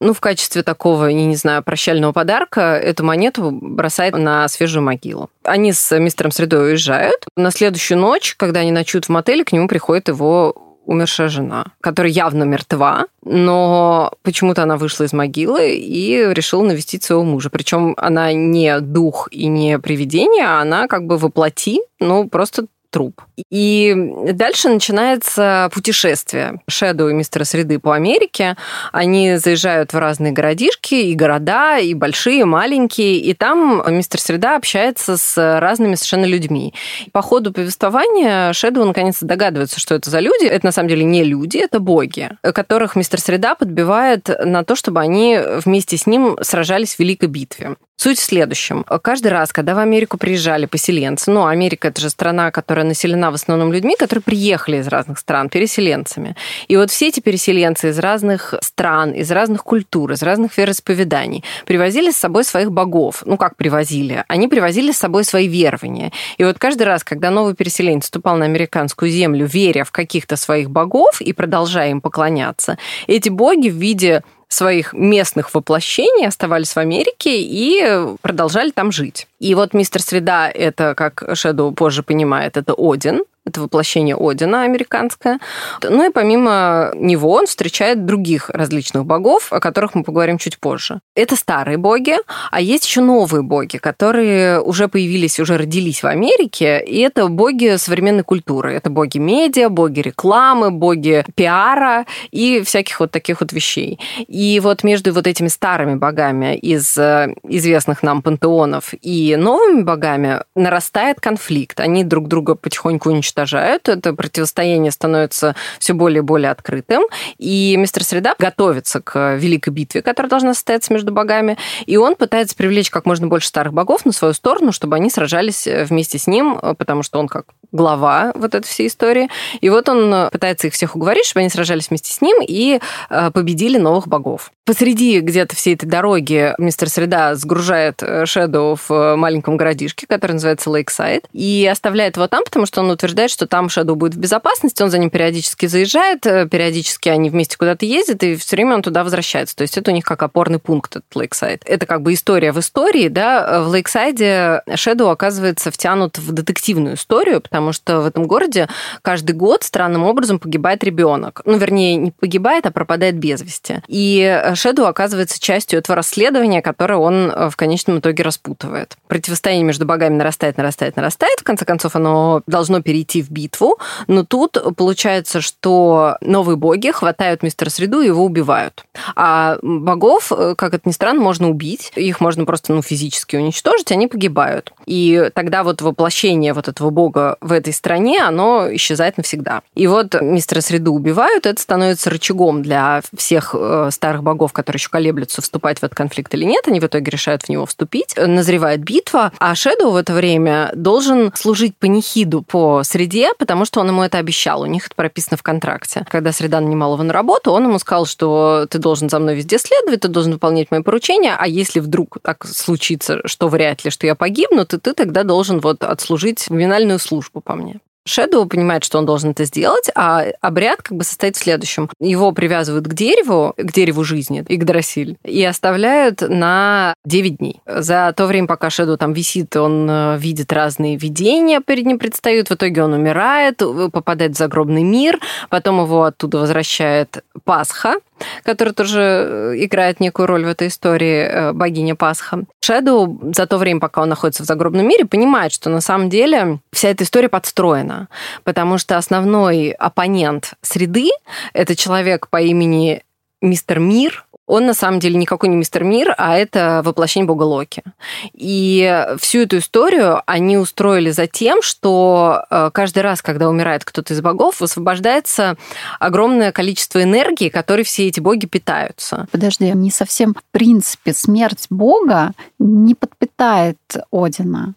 ну, 0.00 0.14
в 0.14 0.20
качестве 0.20 0.62
такого, 0.62 1.06
я 1.06 1.26
не 1.26 1.36
знаю, 1.36 1.62
прощального 1.62 2.12
подарка 2.12 2.76
эту 2.76 3.04
монету 3.04 3.50
бросает 3.50 4.16
на 4.16 4.48
свежую 4.48 4.82
могилу. 4.82 5.28
Они 5.44 5.72
с 5.72 5.98
мистером 5.98 6.30
Средой 6.30 6.70
уезжают. 6.70 7.26
На 7.36 7.50
следующую 7.50 7.98
ночь, 7.98 8.34
когда 8.36 8.60
они 8.60 8.72
ночуют 8.72 9.06
в 9.06 9.08
мотеле, 9.10 9.44
к 9.44 9.52
нему 9.52 9.68
приходит 9.68 10.08
его 10.08 10.70
умершая 10.86 11.28
жена, 11.28 11.66
которая 11.80 12.10
явно 12.10 12.44
мертва, 12.44 13.06
но 13.22 14.12
почему-то 14.22 14.62
она 14.62 14.76
вышла 14.76 15.04
из 15.04 15.12
могилы 15.12 15.76
и 15.76 16.32
решила 16.32 16.64
навестить 16.64 17.04
своего 17.04 17.22
мужа. 17.22 17.50
Причем 17.50 17.94
она 17.96 18.32
не 18.32 18.80
дух 18.80 19.28
и 19.30 19.46
не 19.46 19.78
привидение, 19.78 20.46
а 20.46 20.60
она 20.62 20.88
как 20.88 21.04
бы 21.04 21.18
воплоти, 21.18 21.80
ну, 22.00 22.28
просто 22.28 22.66
труп. 22.90 23.22
И 23.50 23.94
дальше 24.32 24.68
начинается 24.68 25.70
путешествие 25.72 26.60
Шэдоу 26.68 27.08
и 27.10 27.14
мистера 27.14 27.44
Среды 27.44 27.78
по 27.78 27.94
Америке. 27.94 28.56
Они 28.92 29.36
заезжают 29.36 29.92
в 29.92 29.98
разные 29.98 30.32
городишки 30.32 30.94
и 30.94 31.14
города, 31.14 31.78
и 31.78 31.94
большие, 31.94 32.40
и 32.40 32.44
маленькие, 32.44 33.18
и 33.18 33.34
там 33.34 33.82
мистер 33.88 34.20
Среда 34.20 34.56
общается 34.56 35.16
с 35.16 35.60
разными 35.60 35.94
совершенно 35.94 36.24
людьми. 36.24 36.74
По 37.12 37.22
ходу 37.22 37.52
повествования 37.52 38.52
Шэдоу 38.52 38.84
наконец-то 38.84 39.26
догадывается, 39.26 39.80
что 39.80 39.94
это 39.94 40.10
за 40.10 40.18
люди. 40.20 40.46
Это 40.46 40.66
на 40.66 40.72
самом 40.72 40.88
деле 40.88 41.04
не 41.04 41.24
люди, 41.24 41.58
это 41.58 41.80
боги, 41.80 42.30
которых 42.42 42.96
мистер 42.96 43.20
Среда 43.20 43.54
подбивает 43.54 44.28
на 44.44 44.64
то, 44.64 44.76
чтобы 44.76 45.00
они 45.00 45.38
вместе 45.64 45.96
с 45.96 46.06
ним 46.06 46.36
сражались 46.42 46.96
в 46.96 46.98
великой 46.98 47.28
битве. 47.28 47.76
Суть 47.96 48.18
в 48.18 48.24
следующем. 48.24 48.82
Каждый 49.02 49.28
раз, 49.28 49.52
когда 49.52 49.74
в 49.74 49.78
Америку 49.78 50.16
приезжали 50.16 50.64
поселенцы, 50.64 51.30
ну, 51.30 51.44
Америка– 51.44 51.88
это 51.88 52.00
же 52.00 52.08
страна, 52.08 52.50
которая 52.50 52.79
населена 52.84 53.30
в 53.30 53.34
основном 53.34 53.72
людьми, 53.72 53.96
которые 53.98 54.22
приехали 54.22 54.78
из 54.78 54.88
разных 54.88 55.18
стран, 55.18 55.48
переселенцами. 55.48 56.36
И 56.68 56.76
вот 56.76 56.90
все 56.90 57.08
эти 57.08 57.20
переселенцы 57.20 57.90
из 57.90 57.98
разных 57.98 58.54
стран, 58.62 59.12
из 59.12 59.30
разных 59.30 59.64
культур, 59.64 60.12
из 60.12 60.22
разных 60.22 60.56
вероисповеданий 60.56 61.44
привозили 61.66 62.10
с 62.10 62.16
собой 62.16 62.44
своих 62.44 62.70
богов. 62.72 63.22
Ну, 63.26 63.36
как 63.36 63.56
привозили? 63.56 64.24
Они 64.28 64.48
привозили 64.48 64.92
с 64.92 64.98
собой 64.98 65.24
свои 65.24 65.48
верования. 65.48 66.12
И 66.38 66.44
вот 66.44 66.58
каждый 66.58 66.84
раз, 66.84 67.04
когда 67.04 67.30
новый 67.30 67.54
переселенец 67.54 68.04
вступал 68.04 68.36
на 68.36 68.44
американскую 68.44 69.10
землю, 69.10 69.46
веря 69.46 69.84
в 69.84 69.92
каких-то 69.92 70.36
своих 70.36 70.70
богов 70.70 71.20
и 71.20 71.32
продолжая 71.32 71.90
им 71.90 72.00
поклоняться, 72.00 72.78
эти 73.06 73.28
боги 73.28 73.68
в 73.68 73.76
виде 73.76 74.22
своих 74.50 74.92
местных 74.92 75.54
воплощений 75.54 76.26
оставались 76.26 76.74
в 76.74 76.78
Америке 76.78 77.40
и 77.40 78.16
продолжали 78.20 78.70
там 78.70 78.92
жить. 78.92 79.28
И 79.38 79.54
вот 79.54 79.72
мистер 79.74 80.02
Среда, 80.02 80.50
это, 80.50 80.94
как 80.96 81.24
Шэдоу 81.34 81.72
позже 81.72 82.02
понимает, 82.02 82.56
это 82.56 82.74
Один, 82.76 83.22
это 83.50 83.60
воплощение 83.60 84.16
Одина 84.16 84.62
американское. 84.62 85.38
Ну 85.82 86.08
и 86.08 86.12
помимо 86.12 86.92
него 86.94 87.32
он 87.32 87.46
встречает 87.46 88.06
других 88.06 88.48
различных 88.50 89.04
богов, 89.04 89.52
о 89.52 89.60
которых 89.60 89.94
мы 89.94 90.04
поговорим 90.04 90.38
чуть 90.38 90.58
позже. 90.58 91.00
Это 91.14 91.36
старые 91.36 91.76
боги, 91.76 92.14
а 92.50 92.60
есть 92.60 92.86
еще 92.86 93.00
новые 93.00 93.42
боги, 93.42 93.76
которые 93.76 94.60
уже 94.60 94.88
появились, 94.88 95.40
уже 95.40 95.58
родились 95.58 96.02
в 96.02 96.06
Америке, 96.06 96.82
и 96.86 97.00
это 97.00 97.26
боги 97.28 97.76
современной 97.76 98.22
культуры. 98.22 98.72
Это 98.72 98.90
боги 98.90 99.18
медиа, 99.18 99.68
боги 99.68 100.00
рекламы, 100.00 100.70
боги 100.70 101.24
пиара 101.34 102.06
и 102.30 102.62
всяких 102.62 103.00
вот 103.00 103.10
таких 103.10 103.40
вот 103.40 103.52
вещей. 103.52 103.98
И 104.28 104.60
вот 104.60 104.84
между 104.84 105.12
вот 105.12 105.26
этими 105.26 105.48
старыми 105.48 105.96
богами 105.96 106.56
из 106.56 106.96
э, 106.96 107.34
известных 107.48 108.02
нам 108.02 108.22
пантеонов 108.22 108.94
и 109.02 109.36
новыми 109.36 109.82
богами 109.82 110.42
нарастает 110.54 111.20
конфликт. 111.20 111.80
Они 111.80 112.04
друг 112.04 112.28
друга 112.28 112.54
потихоньку 112.54 113.10
уничтожают 113.10 113.39
уничтожают, 113.40 113.88
это 113.88 114.12
противостояние 114.14 114.90
становится 114.90 115.54
все 115.78 115.92
более 115.92 116.18
и 116.18 116.22
более 116.22 116.50
открытым, 116.50 117.02
и 117.38 117.76
мистер 117.76 118.04
Среда 118.04 118.34
готовится 118.38 119.00
к 119.00 119.36
великой 119.36 119.70
битве, 119.70 120.02
которая 120.02 120.30
должна 120.30 120.54
состояться 120.54 120.92
между 120.92 121.12
богами, 121.12 121.56
и 121.86 121.96
он 121.96 122.16
пытается 122.16 122.56
привлечь 122.56 122.90
как 122.90 123.06
можно 123.06 123.26
больше 123.26 123.48
старых 123.48 123.72
богов 123.72 124.04
на 124.04 124.12
свою 124.12 124.34
сторону, 124.34 124.72
чтобы 124.72 124.96
они 124.96 125.10
сражались 125.10 125.66
вместе 125.66 126.18
с 126.18 126.26
ним, 126.26 126.58
потому 126.76 127.02
что 127.02 127.18
он 127.18 127.28
как 127.28 127.46
глава 127.72 128.32
вот 128.34 128.54
этой 128.54 128.66
всей 128.66 128.88
истории. 128.88 129.28
И 129.60 129.70
вот 129.70 129.88
он 129.88 130.30
пытается 130.30 130.66
их 130.66 130.74
всех 130.74 130.96
уговорить, 130.96 131.26
чтобы 131.26 131.40
они 131.40 131.50
сражались 131.50 131.88
вместе 131.90 132.12
с 132.12 132.20
ним 132.20 132.38
и 132.46 132.80
э, 133.10 133.30
победили 133.30 133.78
новых 133.78 134.08
богов. 134.08 134.50
Посреди 134.64 135.18
где-то 135.18 135.56
всей 135.56 135.74
этой 135.74 135.86
дороги 135.86 136.54
мистер 136.58 136.88
Среда 136.88 137.34
сгружает 137.34 138.02
э, 138.02 138.24
Шэдоу 138.24 138.76
в 138.88 139.16
маленьком 139.16 139.56
городишке, 139.56 140.06
который 140.06 140.32
называется 140.32 140.70
Лейксайд, 140.70 141.24
и 141.32 141.68
оставляет 141.70 142.16
его 142.16 142.28
там, 142.28 142.44
потому 142.44 142.66
что 142.66 142.80
он 142.80 142.90
утверждает, 142.90 143.30
что 143.30 143.46
там 143.46 143.68
Шэдоу 143.68 143.96
будет 143.96 144.14
в 144.14 144.18
безопасности, 144.18 144.82
он 144.82 144.90
за 144.90 144.98
ним 144.98 145.10
периодически 145.10 145.66
заезжает, 145.66 146.24
э, 146.26 146.46
периодически 146.48 147.08
они 147.08 147.30
вместе 147.30 147.56
куда-то 147.58 147.84
ездят, 147.84 148.22
и 148.22 148.36
все 148.36 148.56
время 148.56 148.76
он 148.76 148.82
туда 148.82 149.02
возвращается. 149.02 149.56
То 149.56 149.62
есть 149.62 149.76
это 149.76 149.90
у 149.90 149.94
них 149.94 150.04
как 150.04 150.22
опорный 150.22 150.58
пункт, 150.58 150.96
этот 150.96 151.16
Лейксайд. 151.16 151.62
Это 151.64 151.86
как 151.86 152.02
бы 152.02 152.12
история 152.14 152.52
в 152.52 152.60
истории, 152.60 153.08
да. 153.08 153.62
В 153.62 153.72
Лейксайде 153.72 154.62
Шэдоу 154.74 155.08
оказывается 155.08 155.70
втянут 155.70 156.18
в 156.18 156.32
детективную 156.32 156.94
историю, 156.94 157.40
потому 157.40 157.59
что 157.72 158.00
в 158.00 158.06
этом 158.06 158.26
городе 158.26 158.68
каждый 159.02 159.32
год 159.32 159.62
странным 159.62 160.04
образом 160.04 160.38
погибает 160.38 160.82
ребенок. 160.84 161.42
Ну, 161.44 161.56
вернее, 161.56 161.96
не 161.96 162.10
погибает, 162.10 162.66
а 162.66 162.70
пропадает 162.70 163.16
без 163.16 163.42
вести. 163.42 163.82
И 163.88 164.42
Шэдоу 164.54 164.86
оказывается 164.86 165.40
частью 165.40 165.78
этого 165.78 165.96
расследования, 165.96 166.62
которое 166.62 166.96
он 166.96 167.30
э, 167.30 167.50
в 167.50 167.56
конечном 167.56 167.98
итоге 167.98 168.22
распутывает. 168.22 168.96
Противостояние 169.08 169.64
между 169.64 169.86
богами 169.86 170.14
нарастает, 170.14 170.56
нарастает, 170.56 170.96
нарастает. 170.96 171.40
В 171.40 171.44
конце 171.44 171.64
концов, 171.64 171.96
оно 171.96 172.42
должно 172.46 172.82
перейти 172.82 173.22
в 173.22 173.30
битву, 173.30 173.78
но 174.06 174.24
тут 174.24 174.58
получается, 174.76 175.40
что 175.40 176.16
новые 176.20 176.56
боги 176.56 176.90
хватают 176.90 177.42
мистера 177.42 177.70
Среду 177.70 178.00
и 178.00 178.06
его 178.06 178.24
убивают. 178.24 178.84
А 179.14 179.58
богов, 179.62 180.32
как 180.56 180.74
это 180.74 180.88
ни 180.88 180.92
странно, 180.92 181.20
можно 181.20 181.48
убить, 181.48 181.92
их 181.96 182.20
можно 182.20 182.44
просто 182.44 182.72
ну, 182.72 182.82
физически 182.82 183.36
уничтожить, 183.36 183.92
они 183.92 184.06
погибают. 184.06 184.72
И 184.86 185.30
тогда 185.34 185.62
вот 185.62 185.82
воплощение 185.82 186.52
вот 186.52 186.68
этого 186.68 186.90
бога 186.90 187.36
этой 187.52 187.72
стране, 187.72 188.22
оно 188.22 188.68
исчезает 188.74 189.16
навсегда. 189.16 189.62
И 189.74 189.86
вот 189.86 190.20
мистера 190.20 190.60
Среду 190.60 190.92
убивают, 190.92 191.46
это 191.46 191.60
становится 191.60 192.10
рычагом 192.10 192.62
для 192.62 193.02
всех 193.16 193.54
э, 193.58 193.88
старых 193.90 194.22
богов, 194.22 194.52
которые 194.52 194.78
еще 194.78 194.90
колеблются, 194.90 195.42
вступать 195.42 195.78
в 195.78 195.84
этот 195.84 195.96
конфликт 195.96 196.32
или 196.34 196.44
нет. 196.44 196.66
Они 196.66 196.80
в 196.80 196.84
итоге 196.84 197.10
решают 197.10 197.42
в 197.42 197.48
него 197.48 197.66
вступить. 197.66 198.14
Назревает 198.16 198.80
битва, 198.80 199.32
а 199.38 199.54
Шэдоу 199.54 199.92
в 199.92 199.96
это 199.96 200.12
время 200.12 200.70
должен 200.74 201.32
служить 201.34 201.76
панихиду 201.76 202.42
по 202.42 202.82
среде, 202.82 203.30
потому 203.38 203.64
что 203.64 203.80
он 203.80 203.88
ему 203.88 204.02
это 204.02 204.18
обещал. 204.18 204.62
У 204.62 204.66
них 204.66 204.86
это 204.86 204.94
прописано 204.94 205.36
в 205.36 205.42
контракте. 205.42 206.04
Когда 206.08 206.32
среда 206.32 206.60
нанимал 206.60 206.94
его 206.94 207.02
на 207.02 207.12
работу, 207.12 207.52
он 207.52 207.64
ему 207.64 207.78
сказал, 207.78 208.06
что 208.06 208.66
ты 208.68 208.78
должен 208.78 209.08
за 209.08 209.18
мной 209.18 209.34
везде 209.36 209.58
следовать, 209.58 210.00
ты 210.00 210.08
должен 210.08 210.32
выполнять 210.32 210.70
мои 210.70 210.82
поручения, 210.82 211.36
а 211.38 211.46
если 211.46 211.80
вдруг 211.80 212.18
так 212.22 212.46
случится, 212.46 213.20
что 213.26 213.48
вряд 213.48 213.84
ли, 213.84 213.90
что 213.90 214.06
я 214.06 214.14
погибну, 214.14 214.64
то 214.64 214.78
ты 214.78 214.94
тогда 214.94 215.22
должен 215.22 215.60
вот 215.60 215.82
отслужить 215.84 216.44
криминальную 216.46 216.98
службу 216.98 217.39
по 217.40 217.54
мне. 217.54 217.80
Шэдоу 218.06 218.46
понимает, 218.46 218.82
что 218.82 218.98
он 218.98 219.06
должен 219.06 219.30
это 219.30 219.44
сделать, 219.44 219.90
а 219.94 220.24
обряд 220.40 220.82
как 220.82 220.96
бы 220.96 221.04
состоит 221.04 221.36
в 221.36 221.38
следующем. 221.38 221.88
Его 222.00 222.32
привязывают 222.32 222.88
к 222.88 222.94
дереву, 222.94 223.54
к 223.56 223.72
дереву 223.72 224.04
жизни, 224.04 224.44
Игдрасиль, 224.48 225.16
и 225.22 225.44
оставляют 225.44 226.22
на 226.22 226.94
9 227.04 227.36
дней. 227.36 227.60
За 227.66 228.12
то 228.16 228.26
время, 228.26 228.46
пока 228.46 228.70
Шэдоу 228.70 228.96
там 228.96 229.12
висит, 229.12 229.54
он 229.56 229.88
э, 229.88 230.18
видит 230.18 230.52
разные 230.52 230.96
видения 230.96 231.60
перед 231.60 231.86
ним 231.86 231.98
предстают. 231.98 232.48
В 232.48 232.54
итоге 232.54 232.82
он 232.82 232.94
умирает, 232.94 233.58
попадает 233.92 234.32
в 234.32 234.38
загробный 234.38 234.82
мир, 234.82 235.20
потом 235.50 235.80
его 235.82 236.04
оттуда 236.04 236.38
возвращает 236.38 237.22
Пасха, 237.44 237.96
которая 238.42 238.74
тоже 238.74 239.00
э, 239.00 239.54
играет 239.64 240.00
некую 240.00 240.26
роль 240.26 240.44
в 240.44 240.48
этой 240.48 240.68
истории, 240.68 241.22
э, 241.22 241.52
богиня 241.52 241.94
Пасха. 241.94 242.44
Шэдоу 242.60 243.32
за 243.34 243.46
то 243.46 243.58
время, 243.58 243.80
пока 243.80 244.02
он 244.02 244.08
находится 244.08 244.42
в 244.42 244.46
загробном 244.46 244.86
мире, 244.86 245.04
понимает, 245.04 245.52
что 245.52 245.70
на 245.70 245.80
самом 245.80 246.08
деле 246.08 246.58
вся 246.72 246.88
эта 246.88 247.04
история 247.04 247.28
подстроена, 247.28 248.08
потому 248.44 248.78
что 248.78 248.96
основной 248.96 249.70
оппонент 249.70 250.54
среды— 250.62 251.10
это 251.52 251.76
человек 251.76 252.28
по 252.28 252.40
имени 252.40 253.02
Мистер 253.42 253.78
Мир, 253.78 254.26
он 254.50 254.66
на 254.66 254.74
самом 254.74 254.98
деле 254.98 255.16
никакой 255.16 255.48
не 255.48 255.54
мистер 255.54 255.84
Мир, 255.84 256.12
а 256.18 256.36
это 256.36 256.82
воплощение 256.84 257.26
бога 257.26 257.44
Локи. 257.44 257.84
И 258.32 259.06
всю 259.20 259.42
эту 259.42 259.58
историю 259.58 260.22
они 260.26 260.58
устроили 260.58 261.10
за 261.10 261.28
тем, 261.28 261.62
что 261.62 262.44
э, 262.50 262.70
каждый 262.74 263.04
раз, 263.04 263.22
когда 263.22 263.48
умирает 263.48 263.84
кто-то 263.84 264.12
из 264.12 264.20
богов, 264.20 264.60
высвобождается 264.60 265.56
огромное 266.00 266.50
количество 266.50 267.00
энергии, 267.00 267.48
которой 267.48 267.84
все 267.84 268.08
эти 268.08 268.18
боги 268.18 268.46
питаются. 268.46 269.28
Подожди, 269.30 269.70
не 269.70 269.92
совсем 269.92 270.34
в 270.34 270.42
принципе 270.50 271.12
смерть 271.12 271.66
бога 271.70 272.32
не 272.58 272.96
подпитает 272.96 273.78
Одина. 274.10 274.74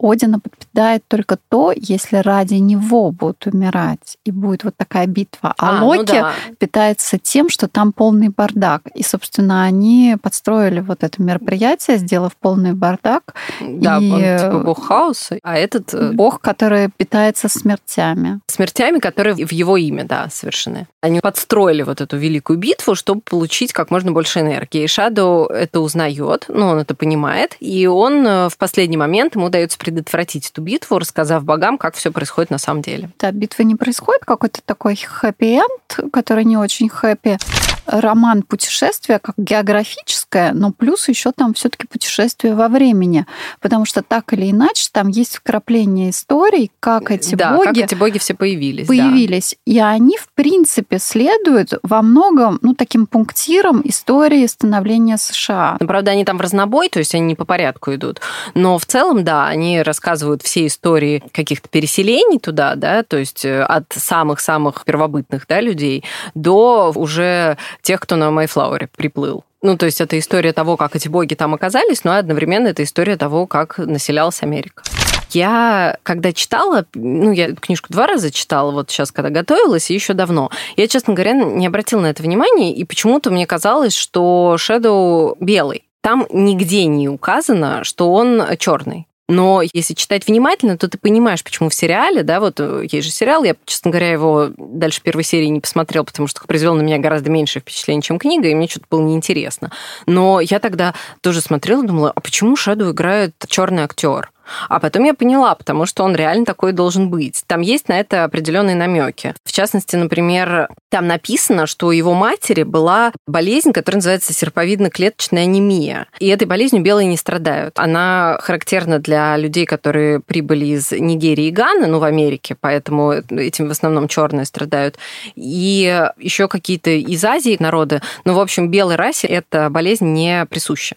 Одина 0.00 0.38
подпитает 0.38 1.04
только 1.08 1.38
то, 1.48 1.72
если 1.76 2.16
ради 2.16 2.54
него 2.54 3.10
будут 3.10 3.46
умирать, 3.46 4.16
и 4.24 4.30
будет 4.30 4.64
вот 4.64 4.76
такая 4.76 5.06
битва. 5.06 5.54
А, 5.58 5.70
а 5.70 5.80
ну 5.80 5.88
Локи 5.88 6.00
ну 6.00 6.06
да. 6.06 6.32
питается 6.58 7.18
тем, 7.18 7.48
что 7.48 7.68
там 7.68 7.92
полный 7.92 8.28
бардак. 8.28 8.82
И, 8.94 9.02
собственно, 9.02 9.64
они 9.64 10.16
подстроили 10.20 10.80
вот 10.80 11.02
это 11.02 11.20
мероприятие, 11.22 11.98
сделав 11.98 12.34
полный 12.36 12.72
бардак. 12.72 13.34
Да, 13.60 13.98
и... 13.98 14.10
он 14.10 14.20
типа 14.20 14.58
бог 14.64 14.86
хаоса, 14.86 15.38
а 15.42 15.56
этот... 15.56 15.92
Э, 15.92 16.12
бог, 16.12 16.40
который 16.40 16.88
питается 16.96 17.48
смертями. 17.48 18.40
Смертями, 18.46 18.98
которые 18.98 19.34
в 19.34 19.52
его 19.52 19.76
имя, 19.76 20.04
да, 20.04 20.28
совершены. 20.30 20.86
Они 21.02 21.20
подстроили 21.20 21.82
вот 21.82 22.00
эту 22.00 22.16
великую 22.16 22.58
битву, 22.58 22.94
чтобы 22.94 23.20
получить 23.20 23.72
как 23.72 23.90
можно 23.90 24.12
больше 24.12 24.40
энергии. 24.40 24.84
И 24.84 24.86
Шадоу 24.86 25.46
это 25.46 25.80
узнает, 25.80 26.46
ну, 26.48 26.68
он 26.68 26.78
это 26.78 26.94
понимает, 26.94 27.56
и 27.60 27.86
он 27.86 28.26
э, 28.26 28.48
в 28.48 28.56
последний 28.56 28.96
момент 28.96 29.34
ему 29.34 29.48
дается 29.48 29.78
предотвратить 29.90 30.48
эту 30.50 30.62
битву, 30.62 30.98
рассказав 30.98 31.44
богам, 31.44 31.76
как 31.76 31.94
все 31.96 32.12
происходит 32.12 32.50
на 32.50 32.58
самом 32.58 32.82
деле. 32.82 33.10
Да, 33.18 33.32
битва 33.32 33.64
не 33.64 33.74
происходит, 33.74 34.24
какой-то 34.24 34.60
такой 34.64 34.94
хэппи-энд, 34.94 36.12
который 36.12 36.44
не 36.44 36.56
очень 36.56 36.88
хэппи 36.88 37.38
роман 37.86 38.42
путешествия 38.42 39.18
как 39.18 39.34
географическое, 39.36 40.52
но 40.52 40.72
плюс 40.72 41.08
еще 41.08 41.32
там 41.32 41.54
все-таки 41.54 41.86
путешествие 41.86 42.54
во 42.54 42.68
времени, 42.68 43.26
потому 43.60 43.84
что 43.84 44.02
так 44.02 44.32
или 44.32 44.50
иначе 44.50 44.88
там 44.92 45.08
есть 45.08 45.36
вкрапление 45.36 46.10
историй, 46.10 46.70
как 46.80 47.10
эти 47.10 47.34
да, 47.34 47.54
боги, 47.54 47.66
как 47.66 47.76
эти 47.76 47.94
боги 47.94 48.18
все 48.18 48.34
появились, 48.34 48.86
появились, 48.86 49.56
да. 49.66 49.72
и 49.72 49.78
они 49.78 50.16
в 50.16 50.28
принципе 50.34 50.98
следуют 50.98 51.74
во 51.82 52.02
многом, 52.02 52.58
ну 52.62 52.74
таким 52.74 53.06
пунктирам 53.06 53.82
истории 53.84 54.46
становления 54.46 55.16
США. 55.16 55.76
Ну, 55.80 55.86
правда, 55.86 56.12
они 56.12 56.24
там 56.24 56.38
в 56.38 56.40
разнобой, 56.40 56.88
то 56.88 56.98
есть 56.98 57.14
они 57.14 57.26
не 57.26 57.34
по 57.34 57.44
порядку 57.44 57.94
идут, 57.94 58.20
но 58.54 58.78
в 58.78 58.86
целом, 58.86 59.24
да, 59.24 59.46
они 59.46 59.82
рассказывают 59.82 60.42
все 60.42 60.66
истории 60.66 61.22
каких-то 61.32 61.68
переселений 61.68 62.38
туда, 62.38 62.74
да, 62.74 63.02
то 63.02 63.16
есть 63.16 63.44
э, 63.44 63.62
от 63.62 63.92
самых-самых 63.92 64.84
первобытных, 64.84 65.46
да, 65.48 65.60
людей 65.60 66.04
до 66.34 66.92
уже 66.94 67.56
тех, 67.82 68.00
кто 68.00 68.16
на 68.16 68.30
Майфлауэре 68.30 68.88
приплыл. 68.88 69.44
Ну, 69.62 69.76
то 69.76 69.86
есть 69.86 70.00
это 70.00 70.18
история 70.18 70.52
того, 70.52 70.76
как 70.76 70.96
эти 70.96 71.08
боги 71.08 71.34
там 71.34 71.54
оказались, 71.54 72.04
но 72.04 72.16
одновременно 72.16 72.68
это 72.68 72.82
история 72.82 73.16
того, 73.16 73.46
как 73.46 73.78
населялась 73.78 74.42
Америка. 74.42 74.82
Я, 75.30 75.98
когда 76.02 76.32
читала, 76.32 76.86
ну, 76.94 77.30
я 77.30 77.54
книжку 77.54 77.92
два 77.92 78.06
раза 78.06 78.30
читала, 78.30 78.72
вот 78.72 78.90
сейчас, 78.90 79.12
когда 79.12 79.30
готовилась, 79.30 79.90
и 79.90 79.94
еще 79.94 80.14
давно, 80.14 80.50
я, 80.76 80.88
честно 80.88 81.14
говоря, 81.14 81.34
не 81.34 81.66
обратила 81.66 82.00
на 82.00 82.06
это 82.06 82.22
внимания, 82.22 82.74
и 82.74 82.84
почему-то 82.84 83.30
мне 83.30 83.46
казалось, 83.46 83.94
что 83.94 84.56
Shadow 84.58 85.36
белый. 85.38 85.84
Там 86.00 86.26
нигде 86.30 86.86
не 86.86 87.08
указано, 87.08 87.84
что 87.84 88.12
он 88.12 88.42
черный. 88.58 89.06
Но 89.30 89.62
если 89.72 89.94
читать 89.94 90.26
внимательно, 90.26 90.76
то 90.76 90.88
ты 90.88 90.98
понимаешь, 90.98 91.44
почему 91.44 91.68
в 91.68 91.74
сериале, 91.74 92.24
да, 92.24 92.40
вот 92.40 92.58
э, 92.58 92.84
есть 92.90 93.06
же 93.06 93.12
сериал, 93.12 93.44
я, 93.44 93.54
честно 93.64 93.92
говоря, 93.92 94.10
его 94.10 94.48
дальше 94.58 95.00
первой 95.02 95.22
серии 95.22 95.46
не 95.46 95.60
посмотрел, 95.60 96.04
потому 96.04 96.26
что 96.26 96.44
произвел 96.44 96.74
на 96.74 96.82
меня 96.82 96.98
гораздо 96.98 97.30
меньше 97.30 97.60
впечатлений, 97.60 98.02
чем 98.02 98.18
книга, 98.18 98.48
и 98.48 98.54
мне 98.56 98.66
что-то 98.66 98.86
было 98.90 99.02
неинтересно. 99.02 99.70
Но 100.06 100.40
я 100.40 100.58
тогда 100.58 100.94
тоже 101.20 101.40
смотрела, 101.42 101.86
думала, 101.86 102.10
а 102.12 102.20
почему 102.20 102.56
Шаду 102.56 102.90
играет 102.90 103.36
черный 103.46 103.84
актер? 103.84 104.32
А 104.68 104.80
потом 104.80 105.04
я 105.04 105.14
поняла, 105.14 105.54
потому 105.54 105.86
что 105.86 106.04
он 106.04 106.14
реально 106.14 106.44
такой 106.44 106.72
должен 106.72 107.10
быть. 107.10 107.42
Там 107.46 107.60
есть 107.60 107.88
на 107.88 107.98
это 107.98 108.24
определенные 108.24 108.76
намеки. 108.76 109.34
В 109.44 109.52
частности, 109.52 109.96
например, 109.96 110.68
там 110.88 111.06
написано, 111.06 111.66
что 111.66 111.88
у 111.88 111.90
его 111.90 112.14
матери 112.14 112.62
была 112.62 113.12
болезнь, 113.26 113.72
которая 113.72 113.98
называется 113.98 114.32
серповидно-клеточная 114.32 115.42
анемия. 115.42 116.06
И 116.18 116.28
этой 116.28 116.46
болезнью 116.46 116.82
белые 116.82 117.06
не 117.06 117.16
страдают. 117.16 117.78
Она 117.78 118.38
характерна 118.42 118.98
для 118.98 119.36
людей, 119.36 119.66
которые 119.66 120.20
прибыли 120.20 120.66
из 120.66 120.92
Нигерии 120.92 121.46
и 121.46 121.50
Ганы, 121.50 121.86
ну, 121.86 121.98
в 121.98 122.04
Америке, 122.04 122.56
поэтому 122.58 123.12
этим 123.12 123.68
в 123.68 123.70
основном 123.70 124.08
черные 124.08 124.44
страдают. 124.44 124.98
И 125.34 126.08
еще 126.18 126.48
какие-то 126.48 126.90
из 126.90 127.24
Азии 127.24 127.56
народы. 127.58 128.00
Ну, 128.24 128.34
в 128.34 128.40
общем, 128.40 128.70
белой 128.70 128.96
расе 128.96 129.26
эта 129.26 129.70
болезнь 129.70 130.06
не 130.06 130.46
присуща. 130.46 130.96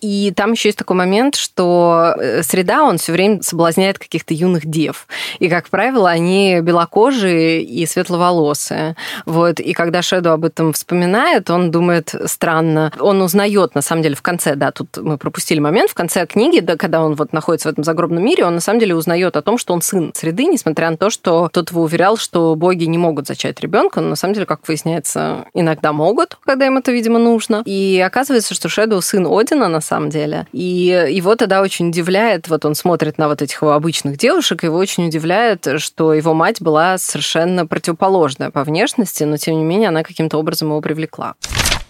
И 0.00 0.32
там 0.36 0.52
еще 0.52 0.68
есть 0.68 0.78
такой 0.78 0.96
момент, 0.96 1.36
что 1.36 2.14
э, 2.18 2.42
среда, 2.42 2.82
он 2.82 2.93
все 2.98 3.12
время 3.12 3.42
соблазняет 3.42 3.98
каких-то 3.98 4.34
юных 4.34 4.66
дев. 4.66 5.06
И, 5.38 5.48
как 5.48 5.68
правило, 5.68 6.10
они 6.10 6.60
белокожие 6.60 7.62
и 7.62 7.86
светловолосые. 7.86 8.96
Вот. 9.26 9.60
И 9.60 9.72
когда 9.72 10.02
Шеду 10.02 10.30
об 10.30 10.44
этом 10.44 10.72
вспоминает, 10.72 11.50
он 11.50 11.70
думает 11.70 12.14
странно. 12.26 12.92
Он 12.98 13.22
узнает, 13.22 13.74
на 13.74 13.82
самом 13.82 14.02
деле, 14.02 14.14
в 14.14 14.22
конце, 14.22 14.54
да, 14.54 14.70
тут 14.70 14.96
мы 14.98 15.18
пропустили 15.18 15.60
момент, 15.60 15.90
в 15.90 15.94
конце 15.94 16.26
книги, 16.26 16.60
да, 16.60 16.76
когда 16.76 17.02
он 17.02 17.14
вот 17.14 17.32
находится 17.32 17.68
в 17.68 17.72
этом 17.72 17.84
загробном 17.84 18.24
мире, 18.24 18.44
он 18.44 18.54
на 18.54 18.60
самом 18.60 18.80
деле 18.80 18.94
узнает 18.94 19.36
о 19.36 19.42
том, 19.42 19.58
что 19.58 19.72
он 19.74 19.82
сын 19.82 20.12
среды, 20.14 20.44
несмотря 20.44 20.90
на 20.90 20.96
то, 20.96 21.10
что 21.10 21.48
тот 21.52 21.70
его 21.70 21.82
уверял, 21.82 22.16
что 22.16 22.54
боги 22.54 22.84
не 22.84 22.98
могут 22.98 23.26
зачать 23.26 23.60
ребенка, 23.60 24.00
но 24.00 24.10
на 24.10 24.16
самом 24.16 24.34
деле, 24.34 24.46
как 24.46 24.66
выясняется, 24.66 25.46
иногда 25.54 25.92
могут, 25.92 26.38
когда 26.44 26.66
им 26.66 26.78
это, 26.78 26.92
видимо, 26.92 27.18
нужно. 27.18 27.62
И 27.64 28.02
оказывается, 28.04 28.54
что 28.54 28.68
Шеду 28.68 29.00
сын 29.00 29.26
Одина 29.26 29.68
на 29.68 29.80
самом 29.80 30.10
деле. 30.10 30.46
И 30.52 31.08
его 31.10 31.34
тогда 31.36 31.62
очень 31.62 31.88
удивляет, 31.88 32.48
вот 32.48 32.64
он 32.64 32.74
смотрит 32.84 33.16
на 33.16 33.28
вот 33.28 33.40
этих 33.40 33.62
его 33.62 33.72
обычных 33.72 34.18
девушек, 34.18 34.62
его 34.62 34.76
очень 34.76 35.06
удивляет, 35.06 35.66
что 35.78 36.12
его 36.12 36.34
мать 36.34 36.60
была 36.60 36.98
совершенно 36.98 37.66
противоположная 37.66 38.50
по 38.50 38.62
внешности, 38.62 39.24
но 39.24 39.38
тем 39.38 39.56
не 39.56 39.64
менее 39.64 39.88
она 39.88 40.02
каким-то 40.02 40.36
образом 40.36 40.68
его 40.68 40.82
привлекла. 40.82 41.34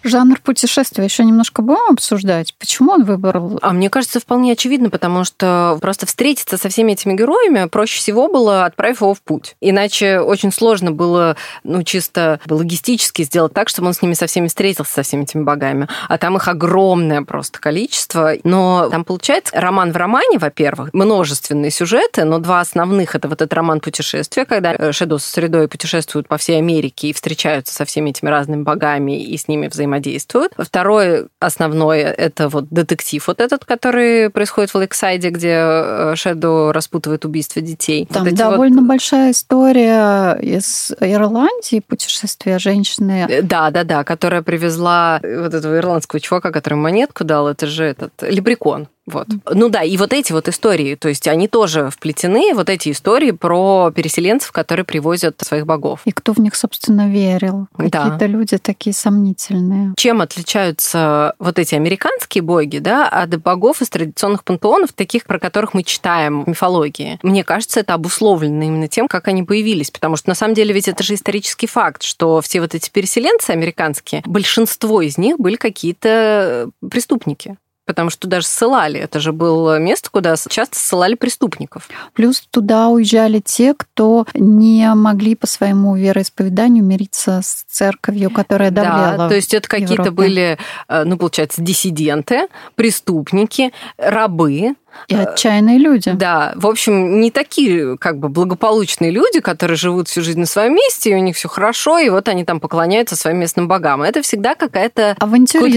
Жанр 0.04 0.38
путешествия 0.40 1.04
еще 1.04 1.24
немножко 1.24 1.62
будем 1.62 1.92
обсуждать. 1.92 2.54
Почему 2.58 2.92
он 2.92 3.04
выбрал? 3.04 3.58
А 3.62 3.72
мне 3.72 3.88
кажется, 3.88 4.20
вполне 4.20 4.52
очевидно, 4.52 4.90
потому 4.90 5.24
что 5.24 5.78
просто 5.80 6.04
встретиться 6.04 6.58
со 6.58 6.68
всеми 6.68 6.92
этими 6.92 7.14
героями 7.14 7.66
проще 7.68 7.98
всего 7.98 8.28
было, 8.28 8.66
отправив 8.66 9.00
его 9.00 9.14
в 9.14 9.22
путь. 9.22 9.56
Иначе 9.62 10.20
очень 10.20 10.52
сложно 10.52 10.92
было, 10.92 11.36
ну, 11.62 11.82
чисто 11.82 12.38
логистически 12.48 13.22
сделать 13.22 13.54
так, 13.54 13.70
чтобы 13.70 13.88
он 13.88 13.94
с 13.94 14.02
ними 14.02 14.12
со 14.12 14.26
всеми 14.26 14.48
встретился, 14.48 14.92
со 14.92 15.02
всеми 15.02 15.22
этими 15.22 15.42
богами. 15.42 15.88
А 16.08 16.18
там 16.18 16.36
их 16.36 16.48
огромное 16.48 17.22
просто 17.22 17.58
количество. 17.58 18.34
Но 18.44 18.88
там 18.90 19.04
получается 19.04 19.58
роман 19.58 19.92
в 19.92 19.96
романе, 19.96 20.38
во-первых, 20.38 20.90
множественные 20.92 21.70
сюжеты, 21.70 22.24
но 22.24 22.38
два 22.40 22.60
основных 22.60 23.14
это 23.14 23.26
вот 23.26 23.40
этот 23.40 23.54
роман 23.54 23.80
путешествия, 23.80 24.44
когда 24.44 24.92
Шедо 24.92 25.16
с 25.16 25.24
средой 25.24 25.66
путешествуют 25.66 26.28
по 26.28 26.36
всей 26.36 26.58
Америке 26.58 27.08
и 27.08 27.12
встречаются 27.14 27.74
со 27.74 27.86
всеми 27.86 28.10
этими 28.10 28.28
разными 28.28 28.62
богами 28.62 29.18
и 29.18 29.36
с 29.38 29.48
ними 29.48 29.68
взаимодействуют 29.68 29.93
взаимодействуют. 29.94 30.52
Второе 30.58 31.28
основное– 31.38 32.12
это 32.18 32.48
вот 32.48 32.66
детектив 32.70 33.26
вот 33.26 33.40
этот, 33.40 33.64
который 33.64 34.30
происходит 34.30 34.70
в 34.70 34.78
Лейксайде, 34.78 35.30
где 35.30 35.56
э, 35.56 36.14
Шэдоу 36.16 36.72
распутывает 36.72 37.24
убийство 37.24 37.62
детей. 37.62 38.06
Там 38.10 38.24
вот 38.24 38.34
довольно 38.34 38.80
вот... 38.80 38.88
большая 38.88 39.30
история 39.30 40.38
из 40.40 40.92
Ирландии, 41.00 41.80
путешествия 41.86 42.58
женщины. 42.58 43.26
Э, 43.28 43.42
да, 43.42 43.70
да, 43.70 43.84
да, 43.84 44.04
которая 44.04 44.42
привезла 44.42 45.20
вот 45.22 45.54
этого 45.54 45.76
ирландского 45.76 46.20
чувака, 46.20 46.50
который 46.50 46.74
монетку 46.74 47.24
дал, 47.24 47.48
это 47.48 47.66
же 47.66 47.84
этот 47.84 48.12
лебрекон. 48.22 48.88
Вот. 49.06 49.26
Ну 49.50 49.68
да, 49.68 49.82
и 49.82 49.96
вот 49.96 50.12
эти 50.12 50.32
вот 50.32 50.48
истории, 50.48 50.94
то 50.94 51.08
есть 51.08 51.28
они 51.28 51.46
тоже 51.46 51.90
вплетены, 51.90 52.54
вот 52.54 52.70
эти 52.70 52.90
истории 52.90 53.32
про 53.32 53.92
переселенцев, 53.94 54.50
которые 54.52 54.84
привозят 54.84 55.40
своих 55.42 55.66
богов. 55.66 56.00
И 56.04 56.12
кто 56.12 56.32
в 56.32 56.38
них, 56.38 56.54
собственно, 56.54 57.08
верил? 57.10 57.66
Какие-то 57.76 58.16
да. 58.18 58.26
люди 58.26 58.56
такие 58.56 58.94
сомнительные. 58.94 59.92
Чем 59.96 60.20
отличаются 60.22 61.34
вот 61.38 61.58
эти 61.58 61.74
американские 61.74 62.42
боги, 62.42 62.78
да, 62.78 63.08
от 63.08 63.40
богов 63.42 63.82
из 63.82 63.90
традиционных 63.90 64.44
пантеонов, 64.44 64.92
таких, 64.92 65.24
про 65.24 65.38
которых 65.38 65.74
мы 65.74 65.82
читаем 65.82 66.44
в 66.44 66.48
мифологии? 66.48 67.18
Мне 67.22 67.44
кажется, 67.44 67.80
это 67.80 67.94
обусловлено 67.94 68.64
именно 68.64 68.88
тем, 68.88 69.08
как 69.08 69.28
они 69.28 69.42
появились, 69.42 69.90
потому 69.90 70.16
что 70.16 70.30
на 70.30 70.34
самом 70.34 70.54
деле 70.54 70.72
ведь 70.72 70.88
это 70.88 71.02
же 71.02 71.14
исторический 71.14 71.66
факт, 71.66 72.02
что 72.02 72.40
все 72.40 72.60
вот 72.60 72.74
эти 72.74 72.90
переселенцы 72.90 73.50
американские, 73.50 74.22
большинство 74.24 75.02
из 75.02 75.18
них 75.18 75.38
были 75.38 75.56
какие-то 75.56 76.70
преступники. 76.90 77.56
Потому 77.84 78.10
что 78.10 78.22
туда 78.22 78.40
же 78.40 78.46
ссылали. 78.46 79.00
Это 79.00 79.20
же 79.20 79.32
было 79.32 79.78
место, 79.78 80.10
куда 80.10 80.34
часто 80.36 80.78
ссылали 80.78 81.14
преступников. 81.14 81.88
Плюс 82.14 82.40
туда 82.50 82.88
уезжали 82.88 83.40
те, 83.40 83.74
кто 83.74 84.26
не 84.34 84.92
могли 84.94 85.34
по 85.34 85.46
своему 85.46 85.96
вероисповеданию 85.96 86.84
мириться 86.84 87.40
с 87.42 87.64
церковью, 87.68 88.30
которая 88.30 88.70
давляла. 88.70 89.16
Да, 89.16 89.28
то 89.28 89.34
есть 89.34 89.54
это 89.54 89.68
какие-то 89.68 90.10
были, 90.10 90.58
э, 90.88 91.04
ну, 91.04 91.16
получается, 91.16 91.60
диссиденты, 91.60 92.48
преступники, 92.74 93.72
рабы, 93.98 94.74
и 95.08 95.14
отчаянные 95.14 95.78
люди. 95.78 96.12
Да, 96.12 96.52
в 96.56 96.66
общем, 96.66 97.20
не 97.20 97.30
такие 97.30 97.98
как 97.98 98.18
бы 98.18 98.28
благополучные 98.28 99.10
люди, 99.10 99.40
которые 99.40 99.76
живут 99.76 100.08
всю 100.08 100.22
жизнь 100.22 100.40
на 100.40 100.46
своем 100.46 100.74
месте, 100.74 101.10
и 101.10 101.14
у 101.14 101.18
них 101.18 101.36
все 101.36 101.48
хорошо, 101.48 101.98
и 101.98 102.08
вот 102.08 102.28
они 102.28 102.44
там 102.44 102.60
поклоняются 102.60 103.16
своим 103.16 103.38
местным 103.38 103.68
богам. 103.68 104.02
Это 104.02 104.22
всегда 104.22 104.54
какая-то 104.54 105.16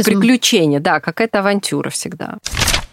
приключение, 0.05 0.79
да, 0.79 0.99
какая-то 0.99 1.39
авантюра 1.39 1.89
всегда. 1.89 2.37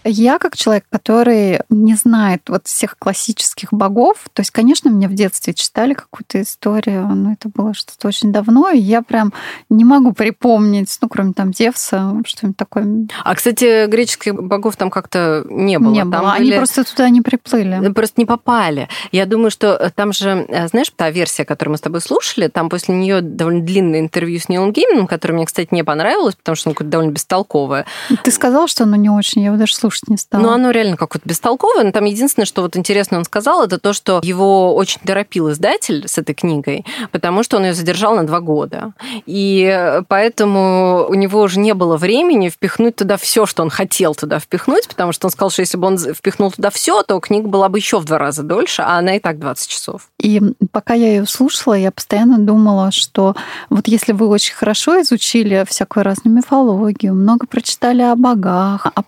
Я 0.04 0.38
как 0.38 0.56
человек, 0.56 0.84
который 0.90 1.60
не 1.70 1.94
знает 1.94 2.42
вот 2.48 2.66
всех 2.66 2.98
классических 2.98 3.72
богов, 3.72 4.18
то 4.32 4.40
есть, 4.40 4.50
конечно, 4.50 4.90
мне 4.90 5.08
в 5.08 5.14
детстве 5.14 5.54
читали 5.54 5.94
какую-то 5.94 6.42
историю, 6.42 7.06
но 7.08 7.32
это 7.32 7.48
было 7.48 7.72
что-то 7.72 8.08
очень 8.08 8.32
давно, 8.32 8.68
и 8.70 8.78
я 8.78 9.00
прям 9.00 9.32
не 9.70 9.84
могу 9.84 10.12
припомнить, 10.12 10.96
ну, 11.00 11.08
кроме 11.08 11.32
там 11.32 11.54
Зевса, 11.54 12.14
что-нибудь 12.26 12.56
такое. 12.56 13.06
А, 13.22 13.34
кстати, 13.34 13.86
греческих 13.86 14.34
богов 14.34 14.76
там 14.76 14.90
как-то 14.90 15.46
не 15.48 15.78
было. 15.78 15.92
Не 15.92 16.00
там 16.00 16.10
было, 16.10 16.34
были... 16.36 16.50
они 16.50 16.52
просто 16.58 16.84
туда 16.84 17.08
не 17.08 17.22
приплыли. 17.22 17.92
Просто 17.92 18.20
не 18.20 18.26
попали. 18.26 18.88
Я 19.10 19.24
думаю, 19.24 19.50
что 19.50 19.90
там 19.94 20.12
же, 20.12 20.44
э, 20.48 20.68
знаешь, 20.68 20.92
та 20.94 21.10
версия, 21.10 21.44
которую 21.44 21.72
мы 21.72 21.78
с 21.78 21.80
тобой 21.80 22.02
слушали, 22.02 22.48
там 22.48 22.68
после 22.68 22.94
нее 22.94 23.22
довольно 23.22 23.62
длинное 23.62 24.00
интервью 24.00 24.38
с 24.38 24.48
Нилом 24.48 24.72
Гейманом, 24.72 25.06
которое 25.06 25.34
мне, 25.34 25.46
кстати, 25.46 25.68
не 25.70 25.82
понравилось, 25.82 26.34
потому 26.34 26.56
что 26.56 26.70
оно 26.70 26.90
довольно 26.90 27.12
бестолковое. 27.12 27.86
Ты 28.22 28.30
сказал, 28.30 28.66
что 28.68 28.84
оно 28.84 28.96
не 28.96 29.08
очень, 29.08 29.42
я 29.42 29.48
его 29.48 29.56
даже 29.56 29.74
слушал 29.74 29.93
слушать 29.94 30.08
не 30.08 30.16
стала. 30.16 30.42
Ну, 30.42 30.50
оно 30.50 30.70
реально 30.70 30.96
как-то 30.96 31.20
бестолковое. 31.24 31.84
Но 31.84 31.92
там 31.92 32.04
единственное, 32.04 32.46
что 32.46 32.62
вот 32.62 32.76
интересно 32.76 33.18
он 33.18 33.24
сказал, 33.24 33.62
это 33.62 33.78
то, 33.78 33.92
что 33.92 34.20
его 34.22 34.74
очень 34.74 35.00
торопил 35.04 35.50
издатель 35.50 36.06
с 36.08 36.18
этой 36.18 36.34
книгой, 36.34 36.84
потому 37.12 37.42
что 37.42 37.56
он 37.56 37.64
ее 37.64 37.74
задержал 37.74 38.16
на 38.16 38.26
два 38.26 38.40
года. 38.40 38.92
И 39.26 40.02
поэтому 40.08 41.06
у 41.08 41.14
него 41.14 41.40
уже 41.40 41.58
не 41.58 41.74
было 41.74 41.96
времени 41.96 42.48
впихнуть 42.48 42.96
туда 42.96 43.16
все, 43.16 43.46
что 43.46 43.62
он 43.62 43.70
хотел 43.70 44.14
туда 44.14 44.38
впихнуть, 44.38 44.88
потому 44.88 45.12
что 45.12 45.26
он 45.26 45.30
сказал, 45.30 45.50
что 45.50 45.60
если 45.62 45.76
бы 45.76 45.86
он 45.86 45.98
впихнул 45.98 46.50
туда 46.50 46.70
все, 46.70 47.02
то 47.02 47.18
книга 47.20 47.48
была 47.48 47.68
бы 47.68 47.78
еще 47.78 47.98
в 47.98 48.04
два 48.04 48.18
раза 48.18 48.42
дольше, 48.42 48.82
а 48.82 48.98
она 48.98 49.16
и 49.16 49.20
так 49.20 49.38
20 49.38 49.68
часов. 49.68 50.08
И 50.18 50.40
пока 50.72 50.94
я 50.94 51.08
ее 51.08 51.26
слушала, 51.26 51.74
я 51.74 51.90
постоянно 51.90 52.38
думала, 52.38 52.90
что 52.90 53.34
вот 53.70 53.88
если 53.88 54.12
вы 54.12 54.26
очень 54.26 54.54
хорошо 54.54 55.00
изучили 55.02 55.64
всякую 55.68 56.04
разную 56.04 56.36
мифологию, 56.36 57.14
много 57.14 57.46
прочитали 57.46 58.02
о 58.02 58.16
богах, 58.16 58.86
о 58.94 59.02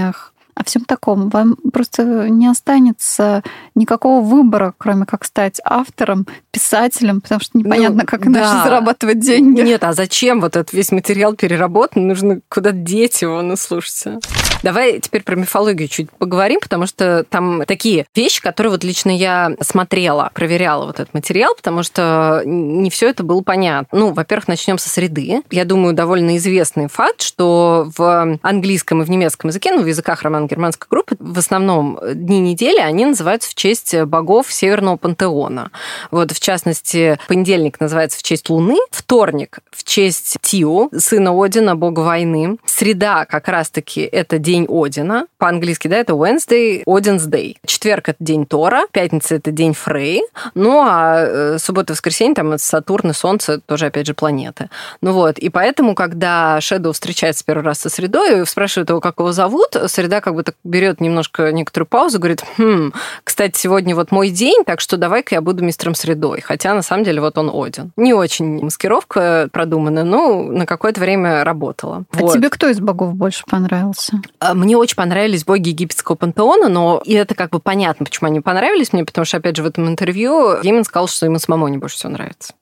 преданиях, 0.00 0.32
о 0.56 0.64
всем 0.64 0.84
таком. 0.84 1.30
Вам 1.30 1.56
просто 1.72 2.28
не 2.28 2.46
останется 2.46 3.42
никакого 3.74 4.22
выбора, 4.22 4.74
кроме 4.76 5.06
как 5.06 5.24
стать 5.24 5.58
автором, 5.64 6.26
писателем, 6.50 7.22
потому 7.22 7.40
что 7.40 7.56
непонятно, 7.56 8.00
ну, 8.00 8.06
как 8.06 8.20
да. 8.24 8.26
иначе 8.26 8.64
зарабатывать 8.64 9.20
деньги. 9.20 9.62
Нет, 9.62 9.84
а 9.84 9.94
зачем 9.94 10.40
вот 10.40 10.56
этот 10.56 10.74
весь 10.74 10.92
материал 10.92 11.34
переработан? 11.34 12.06
Нужно 12.06 12.40
куда-то 12.50 12.76
деть 12.76 13.22
его, 13.22 13.40
ну 13.40 13.56
слушайте. 13.56 14.18
Давай 14.62 15.00
теперь 15.00 15.22
про 15.22 15.36
мифологию 15.36 15.88
чуть 15.88 16.10
поговорим, 16.10 16.60
потому 16.60 16.86
что 16.86 17.24
там 17.28 17.64
такие 17.66 18.06
вещи, 18.14 18.42
которые 18.42 18.72
вот 18.72 18.84
лично 18.84 19.10
я 19.10 19.52
смотрела, 19.60 20.30
проверяла 20.34 20.86
вот 20.86 21.00
этот 21.00 21.14
материал, 21.14 21.54
потому 21.54 21.82
что 21.82 22.42
не 22.44 22.90
все 22.90 23.08
это 23.08 23.22
было 23.22 23.40
понятно. 23.42 23.98
Ну, 23.98 24.12
во-первых, 24.12 24.48
начнем 24.48 24.78
со 24.78 24.88
среды. 24.88 25.42
Я 25.50 25.64
думаю, 25.64 25.94
довольно 25.94 26.36
известный 26.36 26.88
факт, 26.88 27.22
что 27.22 27.90
в 27.96 28.38
английском 28.42 29.02
и 29.02 29.04
в 29.04 29.10
немецком 29.10 29.48
языке, 29.48 29.72
ну, 29.72 29.82
в 29.82 29.86
языках 29.86 30.22
роман-германской 30.22 30.86
группы, 30.90 31.16
в 31.18 31.38
основном 31.38 31.98
дни 32.12 32.40
недели, 32.40 32.80
они 32.80 33.06
называются 33.06 33.50
в 33.50 33.54
честь 33.54 33.94
богов 34.02 34.52
Северного 34.52 34.96
пантеона. 34.96 35.70
Вот, 36.10 36.32
в 36.32 36.40
частности, 36.40 37.18
понедельник 37.28 37.80
называется 37.80 38.18
в 38.18 38.22
честь 38.22 38.50
Луны, 38.50 38.76
вторник 38.90 39.60
в 39.70 39.84
честь 39.84 40.36
Тиу, 40.42 40.90
сына 40.96 41.32
Одина, 41.32 41.76
бога 41.76 42.00
войны. 42.00 42.58
Среда 42.66 43.24
как 43.24 43.48
раз-таки 43.48 44.02
это 44.02 44.38
день 44.38 44.49
день 44.50 44.66
Одина. 44.68 45.26
По-английски, 45.38 45.86
да, 45.86 45.98
это 45.98 46.14
Wednesday, 46.14 46.82
Odin's 46.84 47.28
Day. 47.28 47.56
Четверг– 47.64 48.08
это 48.10 48.18
день 48.18 48.46
Тора, 48.46 48.82
пятница– 48.90 49.34
это 49.36 49.52
день 49.52 49.74
Фрей. 49.74 50.24
Ну, 50.56 50.82
а 50.84 51.20
э, 51.20 51.58
суббота 51.58 51.92
и 51.92 51.94
воскресенье, 51.94 52.34
там 52.34 52.50
это 52.50 52.64
Сатурн 52.64 53.10
и 53.10 53.12
Солнце, 53.12 53.60
тоже, 53.60 53.86
опять 53.86 54.08
же, 54.08 54.14
планеты. 54.14 54.68
Ну 55.02 55.12
вот, 55.12 55.38
и 55.38 55.50
поэтому, 55.50 55.94
когда 55.94 56.58
Shadow 56.58 56.92
встречается 56.92 57.44
первый 57.44 57.62
раз 57.62 57.78
со 57.78 57.88
средой, 57.90 58.44
спрашивает 58.44 58.90
его, 58.90 59.00
как 59.00 59.20
его 59.20 59.30
зовут, 59.30 59.76
среда 59.86 60.20
как 60.20 60.34
бы 60.34 60.42
так 60.42 60.56
берет 60.64 61.00
немножко 61.00 61.52
некоторую 61.52 61.86
паузу, 61.86 62.18
говорит, 62.18 62.42
хм, 62.58 62.92
кстати, 63.22 63.56
сегодня 63.56 63.94
вот 63.94 64.10
мой 64.10 64.30
день, 64.30 64.64
так 64.64 64.80
что 64.80 64.96
давай-ка 64.96 65.36
я 65.36 65.42
буду 65.42 65.62
мистером 65.62 65.94
средой. 65.94 66.40
Хотя, 66.40 66.74
на 66.74 66.82
самом 66.82 67.04
деле, 67.04 67.20
вот 67.20 67.38
он 67.38 67.52
Один. 67.54 67.92
Не 67.96 68.14
очень 68.14 68.64
маскировка 68.64 69.48
продуманная, 69.52 70.02
но 70.02 70.42
на 70.42 70.66
какое-то 70.66 71.00
время 71.00 71.44
работала. 71.44 72.02
А 72.12 72.18
вот. 72.18 72.34
тебе 72.34 72.50
кто 72.50 72.68
из 72.68 72.80
богов 72.80 73.14
больше 73.14 73.44
понравился? 73.48 74.20
А, 74.40 74.54
мне 74.54 74.76
очень 74.76 74.96
понравились 74.96 75.44
боги 75.44 75.68
египетского 75.68 76.16
пантеона, 76.16 76.68
но 76.68 77.02
и 77.04 77.12
это 77.12 77.34
как 77.34 77.50
бы 77.50 77.60
понятно, 77.60 78.06
почему 78.06 78.28
они 78.28 78.40
понравились 78.40 78.92
мне, 78.92 79.04
потому 79.04 79.26
что, 79.26 79.36
опять 79.36 79.56
же, 79.56 79.62
в 79.62 79.66
этом 79.66 79.86
интервью 79.88 80.60
Гейман 80.62 80.84
сказал, 80.84 81.08
что 81.08 81.26
ему 81.26 81.38
самому 81.38 81.68
не 81.68 81.78
больше 81.78 81.96
всего 81.96 82.12
нравится. 82.12 82.54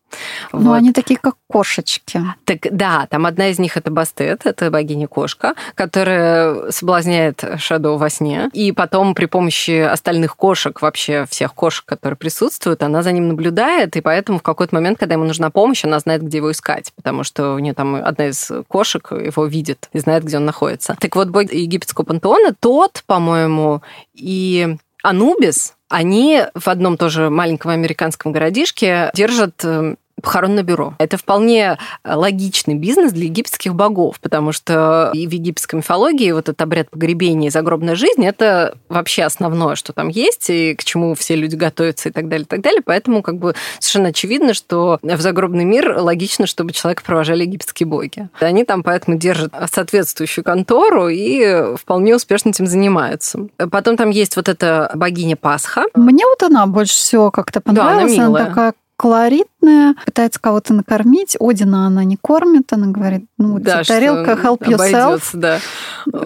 Ну, 0.52 0.70
вот. 0.70 0.74
они 0.74 0.92
такие, 0.92 1.18
как 1.18 1.34
кошечки. 1.48 2.22
Так, 2.44 2.58
да, 2.70 3.06
там 3.10 3.26
одна 3.26 3.48
из 3.48 3.58
них 3.58 3.76
это 3.76 3.90
Бастет, 3.90 4.46
это 4.46 4.70
богиня-кошка, 4.70 5.54
которая 5.74 6.70
соблазняет 6.70 7.44
Шадоу 7.58 7.96
во 7.96 8.10
сне. 8.10 8.50
И 8.52 8.72
потом 8.72 9.14
при 9.14 9.26
помощи 9.26 9.80
остальных 9.80 10.36
кошек, 10.36 10.80
вообще 10.80 11.26
всех 11.28 11.54
кошек, 11.54 11.84
которые 11.84 12.16
присутствуют, 12.16 12.82
она 12.82 13.02
за 13.02 13.12
ним 13.12 13.28
наблюдает, 13.28 13.96
и 13.96 14.00
поэтому 14.00 14.38
в 14.38 14.42
какой-то 14.42 14.74
момент, 14.74 14.98
когда 14.98 15.14
ему 15.14 15.24
нужна 15.24 15.50
помощь, 15.50 15.84
она 15.84 15.98
знает, 15.98 16.22
где 16.22 16.38
его 16.38 16.50
искать, 16.50 16.92
потому 16.96 17.24
что 17.24 17.54
у 17.54 17.58
нее 17.58 17.74
там 17.74 17.96
одна 17.96 18.28
из 18.28 18.50
кошек 18.68 19.10
его 19.12 19.46
видит 19.46 19.88
и 19.92 19.98
знает, 19.98 20.24
где 20.24 20.36
он 20.36 20.44
находится. 20.44 20.96
Так 21.00 21.16
вот, 21.16 21.28
бог 21.28 21.52
египетского 21.52 22.04
пантеона, 22.04 22.54
тот, 22.58 23.02
по-моему, 23.06 23.82
и 24.14 24.76
Анубис, 25.02 25.74
они 25.88 26.42
в 26.54 26.68
одном 26.68 26.96
тоже 26.96 27.30
маленьком 27.30 27.70
американском 27.70 28.32
городишке 28.32 29.10
держат 29.14 29.64
э, 29.64 29.96
похоронное 30.22 30.62
бюро. 30.62 30.94
Это 30.98 31.16
вполне 31.16 31.78
э, 32.04 32.14
логичный 32.14 32.74
бизнес 32.74 33.12
для 33.12 33.24
египетских 33.24 33.74
богов, 33.74 34.20
потому 34.20 34.52
что 34.52 35.10
и 35.14 35.26
в 35.26 35.32
египетской 35.32 35.76
мифологии 35.76 36.32
вот 36.32 36.48
этот 36.48 36.60
обряд 36.62 36.90
погребения 36.90 37.48
и 37.48 37.50
загробная 37.50 37.94
жизнь– 37.94 38.24
это 38.26 38.76
вообще 38.88 39.24
основное, 39.24 39.74
что 39.74 39.92
там 39.92 40.08
есть, 40.08 40.50
и 40.50 40.74
к 40.74 40.84
чему 40.84 41.14
все 41.14 41.36
люди 41.36 41.56
готовятся 41.56 42.08
и 42.08 42.12
так 42.12 42.28
далее, 42.28 42.44
и 42.44 42.48
так 42.48 42.60
далее. 42.60 42.82
Поэтому 42.84 43.22
как 43.22 43.36
бы 43.36 43.54
совершенно 43.78 44.08
очевидно, 44.08 44.54
что 44.54 44.98
в 45.02 45.20
загробный 45.20 45.64
мир 45.64 45.98
логично, 45.98 46.46
чтобы 46.46 46.72
человека 46.72 47.02
провожали 47.04 47.42
египетские 47.42 47.86
боги. 47.86 48.28
Они 48.40 48.64
там 48.64 48.82
поэтому 48.82 49.16
держат 49.18 49.52
соответствующую 49.70 50.44
контору 50.44 51.08
и 51.08 51.76
вполне 51.76 52.14
успешно 52.14 52.50
этим 52.50 52.66
занимаются. 52.66 53.48
Потом 53.70 53.96
там 53.96 54.10
есть 54.10 54.36
вот 54.36 54.48
эта 54.48 54.90
богиня 54.94 55.36
Пасха. 55.36 55.84
Мне 55.94 56.24
вот 56.26 56.42
она 56.42 56.66
больше 56.66 56.94
всего 56.94 57.30
как-то 57.30 57.60
понравилась. 57.60 58.16
Да, 58.16 58.22
она, 58.22 58.28
милая. 58.28 58.42
она 58.42 58.50
такая 58.50 58.72
колоритная, 58.98 59.94
пытается 60.04 60.40
кого-то 60.40 60.74
накормить. 60.74 61.36
Одина 61.40 61.86
она 61.86 62.04
не 62.04 62.16
кормит, 62.16 62.72
она 62.72 62.88
говорит, 62.88 63.26
ну, 63.38 63.58
да, 63.60 63.84
типа, 63.84 63.94
тарелка 63.94 64.32
help 64.32 64.58
yourself. 64.58 65.30
Да. 65.32 65.60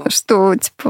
Что, 0.09 0.55
типа, 0.57 0.89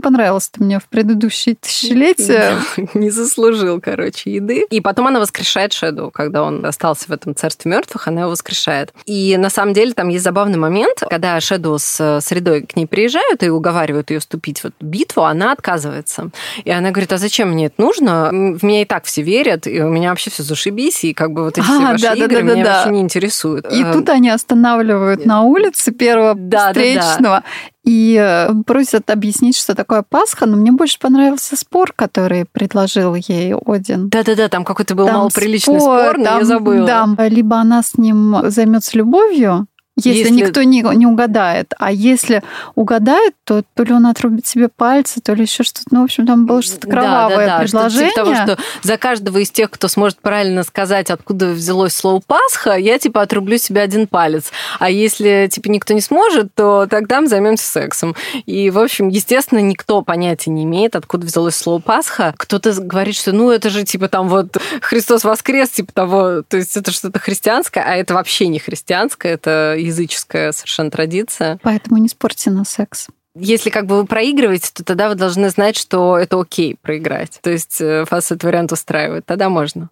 не 0.00 0.02
понравилось 0.02 0.48
ты 0.48 0.64
мне 0.64 0.78
в 0.78 0.86
предыдущие 0.86 1.56
тысячелетия. 1.56 2.56
Не 2.94 3.10
заслужил, 3.10 3.80
короче, 3.80 4.32
еды. 4.32 4.64
И 4.70 4.80
потом 4.80 5.08
она 5.08 5.20
воскрешает 5.20 5.74
Шеду, 5.74 6.10
когда 6.10 6.42
он 6.42 6.64
остался 6.64 7.04
в 7.08 7.10
этом 7.10 7.34
царстве 7.34 7.70
мертвых, 7.70 8.08
она 8.08 8.22
его 8.22 8.30
воскрешает. 8.30 8.94
И 9.04 9.36
на 9.36 9.50
самом 9.50 9.74
деле 9.74 9.92
там 9.92 10.08
есть 10.08 10.24
забавный 10.24 10.56
момент, 10.56 11.02
когда 11.10 11.38
Шеду 11.40 11.76
с 11.78 12.20
средой 12.22 12.62
к 12.62 12.76
ней 12.76 12.86
приезжают 12.86 13.42
и 13.42 13.50
уговаривают 13.50 14.10
ее 14.10 14.20
вступить 14.20 14.60
в 14.60 14.66
эту 14.66 14.76
битву, 14.80 15.24
она 15.24 15.52
отказывается. 15.52 16.30
И 16.64 16.70
она 16.70 16.90
говорит, 16.90 17.12
а 17.12 17.18
зачем 17.18 17.50
мне 17.50 17.66
это 17.66 17.74
нужно? 17.78 18.30
В 18.30 18.62
меня 18.64 18.82
и 18.82 18.84
так 18.86 19.04
все 19.04 19.20
верят, 19.20 19.66
и 19.66 19.82
у 19.82 19.90
меня 19.90 20.10
вообще 20.10 20.30
все 20.30 20.42
зашибись 20.42 21.04
и 21.04 21.12
как 21.12 21.32
бы 21.32 21.44
вот 21.44 21.58
эти 21.58 21.60
а, 21.60 21.64
все 21.64 21.80
ваши 21.80 22.02
да, 22.02 22.14
игры 22.14 22.42
да, 22.42 22.48
да, 22.48 22.54
меня 22.54 22.64
да. 22.64 22.72
вообще 22.76 22.90
не 22.90 23.00
интересуют. 23.00 23.66
И 23.70 23.84
тут 23.92 24.08
они 24.08 24.30
останавливают 24.30 25.26
на 25.26 25.42
улице 25.42 25.92
первого 25.92 26.34
да, 26.34 26.68
встречного. 26.68 27.20
Да, 27.20 27.40
да 27.40 27.44
и 27.84 28.18
э, 28.20 28.50
просят 28.66 29.10
объяснить, 29.10 29.56
что 29.56 29.74
такое 29.74 30.02
Пасха, 30.02 30.46
но 30.46 30.56
мне 30.56 30.72
больше 30.72 30.98
понравился 30.98 31.56
спор, 31.56 31.92
который 31.94 32.44
предложил 32.44 33.14
ей 33.14 33.54
Один. 33.54 34.08
Да-да-да, 34.08 34.48
там 34.48 34.64
какой-то 34.64 34.94
был 34.94 35.06
там 35.06 35.16
малоприличный 35.16 35.80
спор, 35.80 36.00
спор 36.00 36.18
но 36.18 36.24
там, 36.24 36.38
я 36.40 36.44
забыла. 36.44 36.86
Да, 36.86 37.28
либо 37.28 37.56
она 37.56 37.82
с 37.82 37.96
ним 37.96 38.36
займется 38.50 38.98
любовью, 38.98 39.66
Если, 40.04 40.20
если... 40.20 40.30
никто 40.30 40.62
не, 40.62 40.82
не 40.96 41.06
угадает. 41.06 41.72
А 41.78 41.92
если 41.92 42.42
угадает, 42.74 43.34
то 43.44 43.62
то 43.74 43.82
ли 43.82 43.92
он 43.92 44.06
отрубит 44.06 44.46
себе 44.46 44.68
пальцы, 44.68 45.20
то 45.20 45.34
ли 45.34 45.42
еще 45.42 45.62
что-то. 45.62 45.86
Ну, 45.90 46.00
в 46.02 46.04
общем, 46.04 46.26
там 46.26 46.46
было 46.46 46.62
что-то 46.62 46.88
кровавое 46.88 47.36
да, 47.36 47.46
да, 47.46 47.58
да, 47.58 47.58
предложение. 47.60 48.10
Что, 48.10 48.24
типа 48.24 48.34
того, 48.36 48.56
что 48.56 48.58
за 48.82 48.96
каждого 48.96 49.38
из 49.38 49.50
тех, 49.50 49.70
кто 49.70 49.88
сможет 49.88 50.20
правильно 50.20 50.62
сказать, 50.62 51.10
откуда 51.10 51.50
взялось 51.50 51.94
слово 51.94 52.22
Пасха, 52.26 52.76
я 52.76 52.98
типа 52.98 53.22
отрублю 53.22 53.58
себе 53.58 53.80
один 53.80 54.06
палец. 54.06 54.52
А 54.78 54.90
если 54.90 55.48
типа 55.50 55.68
никто 55.68 55.94
не 55.94 56.00
сможет, 56.00 56.54
то 56.54 56.86
тогда 56.88 57.20
мы 57.20 57.28
займемся 57.28 57.66
сексом. 57.66 58.14
И, 58.46 58.70
в 58.70 58.78
общем, 58.78 59.08
естественно, 59.08 59.60
никто 59.60 60.02
понятия 60.02 60.50
не 60.50 60.64
имеет, 60.64 60.96
откуда 60.96 61.26
взялось 61.26 61.56
слово 61.56 61.80
Пасха. 61.80 62.34
Кто-то 62.36 62.72
говорит, 62.80 63.16
что 63.16 63.32
ну 63.32 63.50
это 63.50 63.70
же 63.70 63.84
типа 63.84 64.08
там 64.08 64.28
вот 64.28 64.56
Христос 64.80 65.24
воскрес, 65.24 65.70
типа 65.70 65.92
того, 65.92 66.42
то 66.42 66.56
есть 66.56 66.76
это 66.76 66.90
что-то 66.92 67.18
христианское, 67.18 67.80
а 67.80 67.96
это 67.96 68.14
вообще 68.14 68.48
не 68.48 68.58
христианское, 68.58 69.32
это 69.32 69.74
языческая 69.90 70.52
совершенно 70.52 70.90
традиция. 70.90 71.58
Поэтому 71.62 71.98
не 71.98 72.08
спорьте 72.08 72.50
на 72.50 72.64
секс 72.64 73.08
если 73.36 73.70
как 73.70 73.86
бы 73.86 73.96
вы 73.96 74.06
проигрываете, 74.06 74.70
то 74.74 74.84
тогда 74.84 75.08
вы 75.08 75.14
должны 75.14 75.50
знать, 75.50 75.76
что 75.76 76.18
это 76.18 76.40
окей 76.40 76.76
проиграть. 76.82 77.38
То 77.42 77.50
есть 77.50 77.80
э, 77.80 78.04
вас 78.10 78.26
этот 78.26 78.44
вариант 78.44 78.72
устраивает. 78.72 79.24
Тогда 79.24 79.48
можно. 79.48 79.88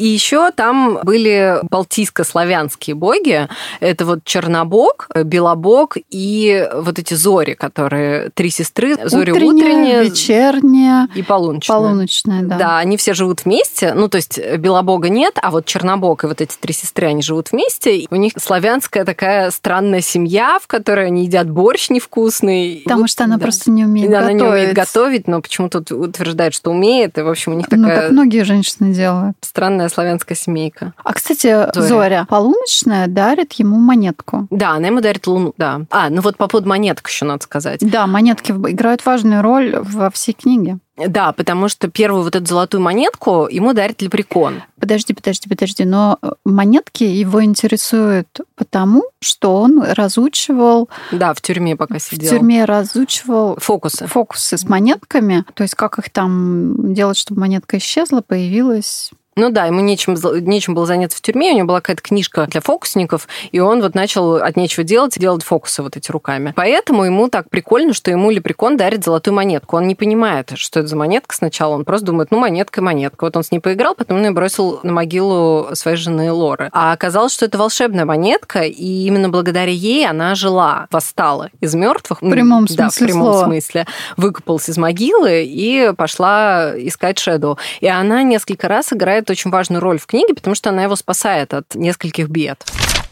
И 0.00 0.06
еще 0.06 0.50
там 0.50 1.00
были 1.02 1.58
балтийско-славянские 1.68 2.94
боги. 2.94 3.48
Это 3.80 4.06
вот 4.06 4.24
Чернобог, 4.24 5.08
Белобог 5.14 5.98
и 6.08 6.66
вот 6.74 6.98
эти 6.98 7.12
зори, 7.12 7.52
которые 7.52 8.30
три 8.30 8.48
сестры. 8.48 8.96
Зори 9.04 9.32
утренняя, 9.32 10.02
вечерняя 10.02 11.06
и 11.14 11.22
полуночная. 11.22 11.76
Полуночная, 11.76 12.42
да. 12.42 12.56
Да, 12.56 12.78
они 12.78 12.96
все 12.96 13.12
живут 13.12 13.44
вместе. 13.44 13.92
Ну, 13.92 14.08
то 14.08 14.16
есть 14.16 14.40
Белобога 14.56 15.10
нет, 15.10 15.38
а 15.42 15.50
вот 15.50 15.66
Чернобог 15.66 16.24
и 16.24 16.26
вот 16.28 16.40
эти 16.40 16.56
три 16.58 16.72
сестры, 16.72 17.08
они 17.08 17.20
живут 17.20 17.52
вместе. 17.52 17.98
И 17.98 18.08
у 18.10 18.16
них 18.16 18.32
славянская 18.38 19.04
такая 19.04 19.50
странная 19.50 20.00
семья, 20.00 20.58
в 20.62 20.66
которой 20.66 21.08
они 21.08 21.26
едят 21.26 21.50
борщ 21.50 21.90
невкусный. 21.90 22.80
Потому 22.84 23.02
вот, 23.02 23.10
что 23.10 23.24
она 23.24 23.36
да. 23.36 23.42
просто 23.42 23.70
не 23.70 23.84
умеет 23.84 24.10
да, 24.10 24.20
готовить. 24.20 24.40
Она 24.40 24.48
не 24.48 24.50
умеет 24.50 24.74
готовить, 24.74 25.28
но 25.28 25.42
почему-то 25.42 25.78
утверждает, 25.94 26.54
что 26.54 26.70
умеет. 26.70 27.18
И, 27.18 27.20
в 27.20 27.28
общем, 27.28 27.52
у 27.52 27.54
них 27.54 27.66
такая... 27.66 27.80
Ну, 27.80 27.88
так 27.88 28.10
многие 28.12 28.44
женщины 28.44 28.94
делают. 28.94 29.36
Странная 29.42 29.89
славянская 29.90 30.36
семейка. 30.36 30.94
А, 31.04 31.12
кстати, 31.12 31.68
Зоря. 31.74 31.86
Зоря 31.86 32.26
полуночная 32.28 33.06
дарит 33.06 33.52
ему 33.54 33.76
монетку. 33.76 34.46
Да, 34.50 34.70
она 34.70 34.86
ему 34.86 35.00
дарит 35.00 35.26
луну, 35.26 35.54
да. 35.56 35.82
А, 35.90 36.08
ну 36.10 36.22
вот 36.22 36.36
по 36.36 36.46
поводу 36.48 36.68
монеток 36.68 37.08
еще 37.08 37.24
надо 37.24 37.44
сказать. 37.44 37.80
Да, 37.80 38.06
монетки 38.06 38.52
играют 38.52 39.04
важную 39.04 39.42
роль 39.42 39.76
во 39.78 40.10
всей 40.10 40.32
книге. 40.32 40.78
Да, 41.06 41.32
потому 41.32 41.68
что 41.68 41.88
первую 41.88 42.24
вот 42.24 42.36
эту 42.36 42.46
золотую 42.46 42.82
монетку 42.82 43.48
ему 43.50 43.72
дарит 43.72 44.02
лепрекон. 44.02 44.62
Подожди, 44.78 45.14
подожди, 45.14 45.48
подожди. 45.48 45.84
Но 45.84 46.18
э, 46.20 46.30
монетки 46.44 47.04
его 47.04 47.42
интересуют 47.42 48.28
потому, 48.54 49.04
что 49.20 49.56
он 49.56 49.82
разучивал... 49.82 50.88
Да, 51.12 51.34
в 51.34 51.40
тюрьме 51.40 51.76
пока 51.76 51.98
сидел. 51.98 52.28
В 52.28 52.30
тюрьме 52.30 52.64
разучивал... 52.64 53.56
Фокусы. 53.58 54.06
Фокусы 54.06 54.56
с 54.56 54.68
монетками. 54.68 55.44
То 55.54 55.62
есть 55.62 55.74
как 55.74 55.98
их 55.98 56.10
там 56.10 56.92
делать, 56.92 57.16
чтобы 57.16 57.40
монетка 57.40 57.78
исчезла, 57.78 58.20
появилась 58.20 59.10
ну 59.36 59.50
да, 59.50 59.66
ему 59.66 59.80
нечем, 59.80 60.16
нечем 60.46 60.74
было 60.74 60.86
заняться 60.86 61.18
в 61.18 61.20
тюрьме, 61.20 61.52
у 61.52 61.56
него 61.56 61.68
была 61.68 61.80
какая-то 61.80 62.02
книжка 62.02 62.46
для 62.46 62.60
фокусников, 62.60 63.28
и 63.52 63.60
он 63.60 63.80
вот 63.80 63.94
начал 63.94 64.36
от 64.36 64.56
нечего 64.56 64.84
делать 64.84 65.18
делать 65.18 65.42
фокусы 65.44 65.82
вот 65.82 65.96
эти 65.96 66.10
руками. 66.10 66.52
Поэтому 66.56 67.04
ему 67.04 67.28
так 67.28 67.48
прикольно, 67.50 67.94
что 67.94 68.10
ему 68.10 68.30
лепрекон 68.30 68.76
дарит 68.76 69.04
золотую 69.04 69.34
монетку. 69.34 69.76
Он 69.76 69.86
не 69.86 69.94
понимает, 69.94 70.52
что 70.56 70.80
это 70.80 70.88
за 70.88 70.96
монетка 70.96 71.34
сначала, 71.34 71.74
он 71.74 71.84
просто 71.84 72.06
думает, 72.06 72.30
ну, 72.30 72.38
монетка, 72.38 72.82
монетка. 72.82 73.24
Вот 73.24 73.36
он 73.36 73.42
с 73.44 73.50
ней 73.52 73.60
поиграл, 73.60 73.94
потом 73.94 74.18
он 74.18 74.24
ее 74.24 74.30
бросил 74.32 74.80
на 74.82 74.92
могилу 74.92 75.68
своей 75.74 75.96
жены 75.96 76.32
Лоры. 76.32 76.68
А 76.72 76.92
оказалось, 76.92 77.32
что 77.32 77.46
это 77.46 77.58
волшебная 77.58 78.04
монетка, 78.04 78.62
и 78.62 79.06
именно 79.06 79.28
благодаря 79.28 79.70
ей 79.70 80.06
она 80.08 80.34
жила, 80.34 80.86
восстала 80.90 81.50
из 81.60 81.74
мертвых. 81.74 82.22
В 82.22 82.30
прямом 82.30 82.66
смысле 82.66 82.76
Да, 82.84 82.90
в 82.90 82.98
прямом 82.98 83.32
слова. 83.32 83.44
смысле. 83.46 83.86
Выкупалась 84.16 84.68
из 84.68 84.78
могилы 84.78 85.44
и 85.44 85.92
пошла 85.96 86.72
искать 86.76 87.18
Шэдоу. 87.18 87.58
И 87.80 87.86
она 87.86 88.22
несколько 88.22 88.68
раз 88.68 88.92
играет 88.92 89.19
очень 89.28 89.50
важную 89.50 89.80
роль 89.80 89.98
в 89.98 90.06
книге, 90.06 90.34
потому 90.34 90.54
что 90.54 90.70
она 90.70 90.84
его 90.84 90.96
спасает 90.96 91.52
от 91.52 91.74
нескольких 91.74 92.28
бед. 92.28 92.64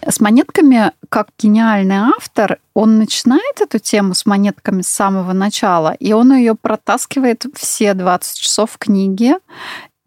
С 0.07 0.21
монетками, 0.21 0.93
как 1.09 1.29
гениальный 1.39 1.97
автор, 1.97 2.59
он 2.73 2.99
начинает 2.99 3.61
эту 3.61 3.79
тему 3.79 4.15
с 4.15 4.25
монетками 4.25 4.83
с 4.83 4.89
самого 4.89 5.33
начала, 5.33 5.95
и 5.99 6.13
он 6.13 6.33
ее 6.35 6.55
протаскивает 6.55 7.45
все 7.55 7.95
20 7.95 8.39
часов 8.39 8.71
в 8.73 8.79
книге, 8.79 9.39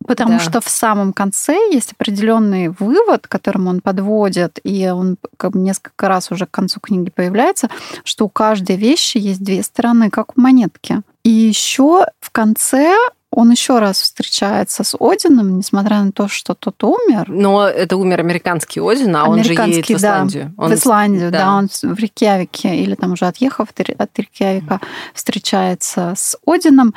Потому 0.08 0.34
да. 0.34 0.40
что 0.40 0.62
в 0.62 0.70
самом 0.70 1.14
конце 1.14 1.54
есть 1.72 1.94
определенный 1.94 2.70
вывод, 2.70 3.28
к 3.28 3.32
которому 3.32 3.70
он 3.70 3.82
подводит, 3.82 4.60
и 4.64 4.90
он 4.90 5.18
как 5.38 5.52
бы 5.52 5.60
несколько 5.60 6.08
раз 6.08 6.32
уже 6.32 6.46
к 6.46 6.52
концу 6.52 6.80
книги 6.80 7.12
появляется, 7.12 7.70
что 8.04 8.26
у 8.26 8.30
каждой 8.30 8.78
вещи 8.78 9.18
есть 9.18 9.44
две 9.44 9.62
стороны, 9.62 10.10
как 10.10 10.38
у 10.38 10.42
монетки. 10.42 11.02
И 11.24 11.30
еще 11.30 12.06
в 12.20 12.32
конце 12.32 12.96
он 13.32 13.50
еще 13.50 13.80
раз 13.80 14.02
встречается 14.02 14.84
с 14.84 14.96
Одином, 15.00 15.58
несмотря 15.58 16.04
на 16.04 16.12
то, 16.12 16.28
что 16.28 16.54
тот 16.54 16.84
умер. 16.84 17.30
Но 17.30 17.66
это 17.66 17.96
умер 17.96 18.20
американский 18.20 18.82
Один, 18.82 19.16
а 19.16 19.26
он 19.26 19.44
же 19.44 19.54
едет 19.54 19.88
в 19.88 19.92
Исландию. 19.92 20.54
Да, 20.58 20.64
он... 20.64 20.72
В 20.72 20.74
Исландию, 20.76 21.32
да. 21.32 21.40
да, 21.40 21.56
он 21.56 21.70
в 21.70 21.98
Рикьявике, 21.98 22.76
или 22.76 22.96
там 22.96 23.14
уже 23.14 23.26
отъехав 23.26 23.70
от 23.98 24.20
Рикьявика, 24.20 24.82
встречается 25.14 26.14
с 26.16 26.38
Одином. 26.46 26.94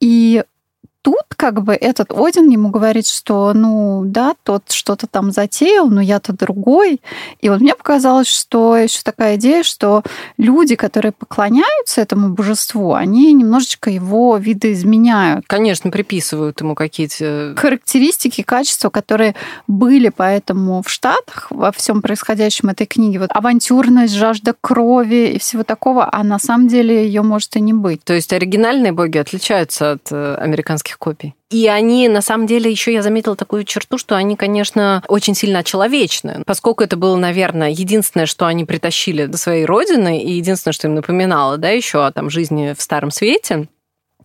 И 0.00 0.42
тут 1.04 1.34
как 1.36 1.62
бы 1.62 1.74
этот 1.74 2.10
Один 2.12 2.48
ему 2.48 2.70
говорит, 2.70 3.06
что, 3.06 3.52
ну, 3.52 4.02
да, 4.06 4.34
тот 4.42 4.70
что-то 4.70 5.06
там 5.06 5.32
затеял, 5.32 5.88
но 5.88 6.00
я-то 6.00 6.32
другой. 6.32 7.02
И 7.42 7.50
вот 7.50 7.60
мне 7.60 7.74
показалось, 7.74 8.26
что 8.26 8.74
еще 8.74 9.00
такая 9.04 9.36
идея, 9.36 9.62
что 9.62 10.02
люди, 10.38 10.76
которые 10.76 11.12
поклоняются 11.12 12.00
этому 12.00 12.30
божеству, 12.30 12.94
они 12.94 13.34
немножечко 13.34 13.90
его 13.90 14.38
видоизменяют. 14.38 15.44
Конечно, 15.46 15.90
приписывают 15.90 16.62
ему 16.62 16.74
какие-то... 16.74 17.54
Характеристики, 17.58 18.42
качества, 18.42 18.88
которые 18.88 19.34
были 19.66 20.08
поэтому 20.08 20.82
в 20.82 20.88
Штатах 20.88 21.48
во 21.50 21.70
всем 21.70 22.00
происходящем 22.00 22.70
этой 22.70 22.86
книге. 22.86 23.18
Вот 23.18 23.30
авантюрность, 23.30 24.14
жажда 24.14 24.54
крови 24.58 25.34
и 25.34 25.38
всего 25.38 25.64
такого, 25.64 26.08
а 26.10 26.24
на 26.24 26.38
самом 26.38 26.68
деле 26.68 27.04
ее 27.04 27.20
может 27.20 27.56
и 27.56 27.60
не 27.60 27.74
быть. 27.74 28.02
То 28.04 28.14
есть 28.14 28.32
оригинальные 28.32 28.92
боги 28.92 29.18
отличаются 29.18 29.92
от 29.92 30.10
э, 30.10 30.36
американских 30.36 30.93
этих 30.94 30.98
копий. 30.98 31.34
И 31.50 31.68
они, 31.68 32.08
на 32.08 32.20
самом 32.20 32.46
деле, 32.46 32.70
еще 32.70 32.92
я 32.92 33.02
заметила 33.02 33.36
такую 33.36 33.64
черту, 33.64 33.98
что 33.98 34.16
они, 34.16 34.36
конечно, 34.36 35.02
очень 35.08 35.34
сильно 35.34 35.62
человечны, 35.62 36.42
поскольку 36.46 36.82
это 36.82 36.96
было, 36.96 37.16
наверное, 37.16 37.70
единственное, 37.70 38.26
что 38.26 38.46
они 38.46 38.64
притащили 38.64 39.26
до 39.26 39.38
своей 39.38 39.64
родины, 39.64 40.22
и 40.22 40.32
единственное, 40.32 40.72
что 40.72 40.88
им 40.88 40.94
напоминало, 40.94 41.56
да, 41.58 41.70
еще 41.70 42.04
о 42.04 42.12
там 42.12 42.30
жизни 42.30 42.74
в 42.76 42.82
Старом 42.82 43.10
Свете, 43.10 43.68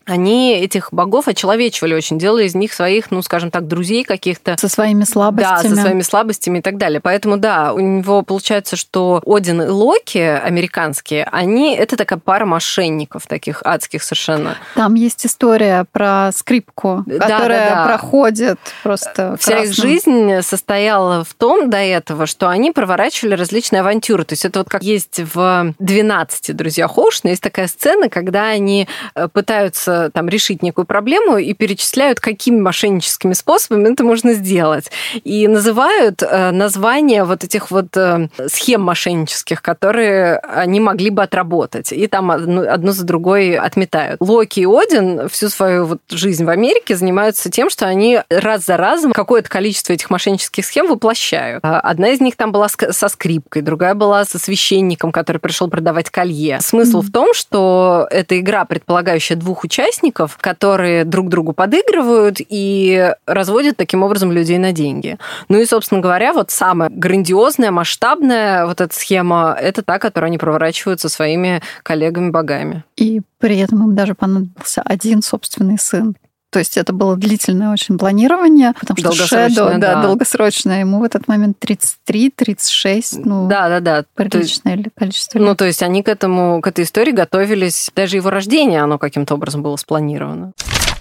они 0.09 0.53
этих 0.53 0.91
богов 0.91 1.27
очеловечивали 1.27 1.93
очень, 1.93 2.17
делали 2.17 2.45
из 2.45 2.55
них 2.55 2.73
своих, 2.73 3.11
ну, 3.11 3.21
скажем 3.21 3.51
так, 3.51 3.67
друзей 3.67 4.03
каких-то. 4.03 4.55
Со 4.57 4.69
своими 4.69 5.03
слабостями. 5.03 5.63
Да, 5.63 5.75
со 5.75 5.75
своими 5.75 6.01
слабостями 6.01 6.59
и 6.59 6.61
так 6.61 6.77
далее. 6.77 6.99
Поэтому, 6.99 7.37
да, 7.37 7.73
у 7.73 7.79
него 7.79 8.21
получается, 8.21 8.75
что 8.75 9.21
Один 9.25 9.61
и 9.61 9.67
Локи 9.67 10.17
американские, 10.17 11.27
они, 11.31 11.75
это 11.75 11.95
такая 11.95 12.19
пара 12.19 12.45
мошенников 12.45 13.27
таких 13.27 13.61
адских 13.63 14.03
совершенно. 14.03 14.55
Там 14.75 14.95
есть 14.95 15.25
история 15.25 15.85
про 15.91 16.31
скрипку, 16.33 17.03
да, 17.05 17.19
которая 17.19 17.69
да, 17.69 17.75
да. 17.75 17.85
проходит 17.85 18.59
просто 18.83 19.37
Вся 19.39 19.51
красным. 19.51 19.69
их 19.69 19.75
жизнь 19.75 20.41
состояла 20.41 21.23
в 21.23 21.33
том 21.33 21.69
до 21.69 21.77
этого, 21.77 22.25
что 22.25 22.49
они 22.49 22.71
проворачивали 22.71 23.35
различные 23.35 23.81
авантюры. 23.81 24.23
То 24.23 24.33
есть 24.33 24.45
это 24.45 24.59
вот 24.59 24.69
как 24.69 24.83
есть 24.83 25.19
в 25.19 25.73
«12 25.79 26.53
друзьях 26.53 26.97
Оушена», 26.97 27.31
есть 27.31 27.43
такая 27.43 27.67
сцена, 27.67 28.09
когда 28.09 28.47
они 28.47 28.87
э, 29.15 29.27
пытаются 29.27 29.98
там 30.13 30.29
решить 30.29 30.63
некую 30.63 30.85
проблему 30.85 31.37
и 31.37 31.53
перечисляют, 31.53 32.19
какими 32.19 32.59
мошенническими 32.59 33.33
способами 33.33 33.91
это 33.91 34.03
можно 34.03 34.33
сделать. 34.33 34.91
И 35.23 35.47
называют 35.47 36.23
э, 36.23 36.51
названия 36.51 37.23
вот 37.23 37.43
этих 37.43 37.71
вот 37.71 37.95
э, 37.97 38.29
схем 38.47 38.81
мошеннических, 38.81 39.61
которые 39.61 40.37
они 40.37 40.79
могли 40.79 41.09
бы 41.09 41.23
отработать. 41.23 41.91
И 41.91 42.07
там 42.07 42.31
одну, 42.31 42.69
одну 42.69 42.91
за 42.91 43.05
другой 43.05 43.55
отметают. 43.55 44.21
Локи 44.21 44.61
и 44.61 44.65
Один 44.65 45.29
всю 45.29 45.49
свою 45.49 45.85
вот 45.85 45.99
жизнь 46.09 46.45
в 46.45 46.49
Америке 46.49 46.95
занимаются 46.95 47.49
тем, 47.51 47.69
что 47.69 47.87
они 47.87 48.21
раз 48.29 48.65
за 48.65 48.77
разом 48.77 49.11
какое-то 49.11 49.49
количество 49.49 49.93
этих 49.93 50.09
мошеннических 50.09 50.65
схем 50.65 50.87
воплощают. 50.87 51.59
Одна 51.63 52.09
из 52.09 52.21
них 52.21 52.35
там 52.35 52.51
была 52.51 52.67
со 52.69 53.09
скрипкой, 53.09 53.61
другая 53.61 53.93
была 53.95 54.25
со 54.25 54.39
священником, 54.39 55.11
который 55.11 55.39
пришел 55.39 55.69
продавать 55.69 56.09
колье. 56.09 56.59
Смысл 56.61 56.99
mm-hmm. 56.99 57.05
в 57.05 57.11
том, 57.11 57.33
что 57.33 58.07
эта 58.09 58.39
игра, 58.39 58.65
предполагающая 58.65 59.35
двух 59.35 59.63
участников, 59.63 59.78
участников, 59.79 60.37
которые 60.39 61.05
друг 61.05 61.29
другу 61.29 61.53
подыгрывают 61.53 62.37
и 62.39 63.13
разводят 63.25 63.77
таким 63.77 64.03
образом 64.03 64.31
людей 64.31 64.57
на 64.57 64.71
деньги. 64.71 65.17
Ну 65.47 65.59
и, 65.59 65.65
собственно 65.65 66.01
говоря, 66.01 66.33
вот 66.33 66.51
самая 66.51 66.89
грандиозная, 66.89 67.71
масштабная 67.71 68.65
вот 68.65 68.81
эта 68.81 68.93
схема, 68.93 69.55
это 69.59 69.81
та, 69.81 69.99
которую 69.99 70.27
они 70.27 70.37
проворачивают 70.37 70.99
со 70.99 71.09
своими 71.09 71.61
коллегами-богами. 71.83 72.83
И 72.97 73.21
при 73.39 73.59
этом 73.59 73.83
им 73.83 73.95
даже 73.95 74.15
понадобился 74.15 74.81
один 74.81 75.21
собственный 75.21 75.77
сын. 75.79 76.15
То 76.51 76.59
есть 76.59 76.77
это 76.77 76.93
было 76.93 77.15
длительное 77.15 77.71
очень 77.71 77.97
планирование, 77.97 78.73
потому 78.79 79.13
что 79.13 79.25
Shadow, 79.25 79.77
да, 79.77 79.95
да. 79.95 80.01
долгосрочное, 80.01 80.79
ему 80.79 80.99
в 80.99 81.03
этот 81.03 81.27
момент 81.27 81.57
33-36, 81.63 83.21
ну, 83.23 83.47
да, 83.47 83.69
да, 83.69 83.79
да. 83.79 84.05
приличное 84.15 84.77
есть, 84.77 84.89
количество 84.95 85.37
лет. 85.37 85.47
Ну, 85.47 85.55
то 85.55 85.65
есть 85.65 85.83
они 85.83 86.01
к 86.01 86.07
этому, 86.07 86.59
к 86.61 86.67
этой 86.67 86.85
истории 86.85 87.11
готовились, 87.11 87.91
даже 87.95 88.15
его 88.15 88.31
рождение, 88.31 88.81
оно 88.81 88.97
каким-то 88.97 89.35
образом 89.35 89.61
было 89.61 89.75
спланировано. 89.75 90.53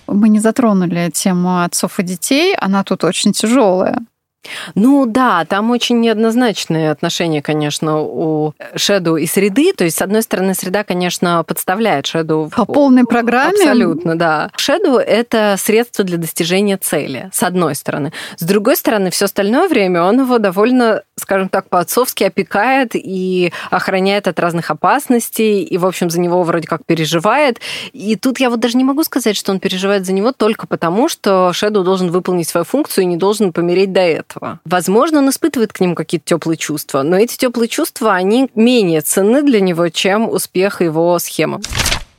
Мы 0.07 0.29
не 0.29 0.39
затронули 0.39 1.11
тему 1.13 1.63
отцов 1.63 1.99
и 1.99 2.03
детей, 2.03 2.55
она 2.55 2.85
тут 2.85 3.05
очень 3.05 3.33
тяжелая. 3.33 4.01
Ну 4.75 5.07
да, 5.07 5.45
там 5.45 5.71
очень 5.71 6.01
неоднозначные 6.01 6.91
отношения, 6.91 7.43
конечно, 7.43 8.01
у 8.01 8.55
Shadow 8.75 9.21
и 9.21 9.27
среды. 9.27 9.73
То 9.73 9.85
есть, 9.85 9.99
с 9.99 10.03
одной 10.03 10.23
стороны, 10.23 10.55
среда, 10.55 10.85
конечно, 10.85 11.45
подставляет 11.45 12.07
Shadow... 12.07 12.51
По 12.55 12.65
полной 12.65 13.05
программе? 13.05 13.59
Абсолютно, 13.59 14.17
да. 14.17 14.51
Shadow— 14.57 14.99
это 14.99 15.57
средство 15.59 16.05
для 16.05 16.19
достижения 16.19 16.77
цели, 16.77 17.31
с 17.33 17.43
одной 17.43 17.75
стороны. 17.75 18.13
С 18.37 18.45
другой 18.45 18.77
стороны, 18.77 19.11
все 19.11 19.27
остальное 19.27 19.69
время 19.69 20.03
он 20.03 20.21
его 20.21 20.39
довольно, 20.39 21.03
скажем 21.17 21.49
так, 21.49 21.69
по-отцовски 21.69 22.25
опекает 22.25 22.93
и 22.95 23.53
охраняет 23.71 24.29
от 24.29 24.39
разных 24.39 24.71
опасностей, 24.71 25.63
и, 25.63 25.79
в 25.79 25.87
общем, 25.87 26.11
за 26.11 26.21
него 26.21 26.43
вроде 26.43 26.67
как 26.67 26.85
переживает. 26.87 27.61
И 27.93 28.17
тут 28.17 28.41
я 28.41 28.51
вот 28.51 28.61
даже 28.61 28.77
не 28.77 28.85
могу 28.85 29.03
сказать, 29.05 29.37
что 29.37 29.53
он 29.53 29.61
переживает 29.61 30.07
за 30.07 30.13
него 30.13 30.33
только 30.33 30.67
потому, 30.67 31.09
что 31.09 31.51
Shadow 31.55 31.83
должен 31.83 32.11
выполнить 32.11 32.49
свою 32.49 32.65
функцию 32.65 33.05
и 33.05 33.07
не 33.07 33.17
должен 33.17 33.53
помереть 33.53 33.93
до 33.93 34.01
этого 34.01 34.38
этого. 34.39 34.61
Возможно, 34.65 35.19
он 35.19 35.29
испытывает 35.31 35.73
к 35.73 35.81
нему 35.81 35.95
какие-то 35.95 36.27
теплые 36.27 36.57
чувства, 36.57 37.03
но 37.03 37.17
эти 37.17 37.37
теплые 37.37 37.69
чувства, 37.69 38.15
они 38.15 38.51
менее 38.55 39.01
ценны 39.01 39.43
для 39.43 39.61
него, 39.61 39.89
чем 39.89 40.29
успех 40.29 40.81
его 40.81 41.19
схемы. 41.19 41.61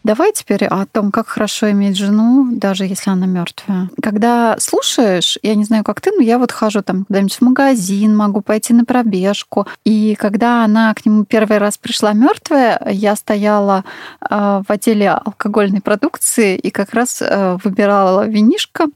Давай 0.01 0.32
теперь 0.32 0.65
о 0.65 0.86
том, 0.86 1.12
как 1.12 1.27
хорошо 1.27 1.71
иметь 1.71 1.97
жену, 1.97 2.47
даже 2.53 2.86
если 2.86 3.12
она 3.12 3.25
мертвая. 3.25 3.89
Когда 4.01 4.55
слушаешь, 4.58 5.38
я 5.43 5.55
не 5.55 5.65
знаю, 5.65 5.84
как 5.84 5.99
ты, 5.99 6.12
но 6.12 6.21
я 6.21 6.39
вот 6.39 6.53
хожу 6.53 6.82
там 6.82 7.03
куда-нибудь 7.03 7.36
в 7.36 7.41
магазин, 7.41 8.15
могу 8.15 8.39
пойти 8.39 8.73
на 8.73 8.86
пробежку. 8.86 9.67
И 9.84 10.15
когда 10.15 10.63
она 10.63 10.93
к 10.93 11.05
нему 11.05 11.25
первый 11.25 11.58
раз 11.58 11.77
пришла 11.77 12.13
мертвая, 12.13 12.82
я 12.89 13.17
стояла 13.17 13.84
э, 14.21 14.62
в 14.65 14.71
отделе 14.71 15.12
алкогольной 15.12 15.82
продукции 15.82 16.55
и 16.55 16.71
как 16.71 16.93
раз 16.93 17.21
э, 17.21 17.58
выбирала 17.62 18.25
винишко. 18.25 18.88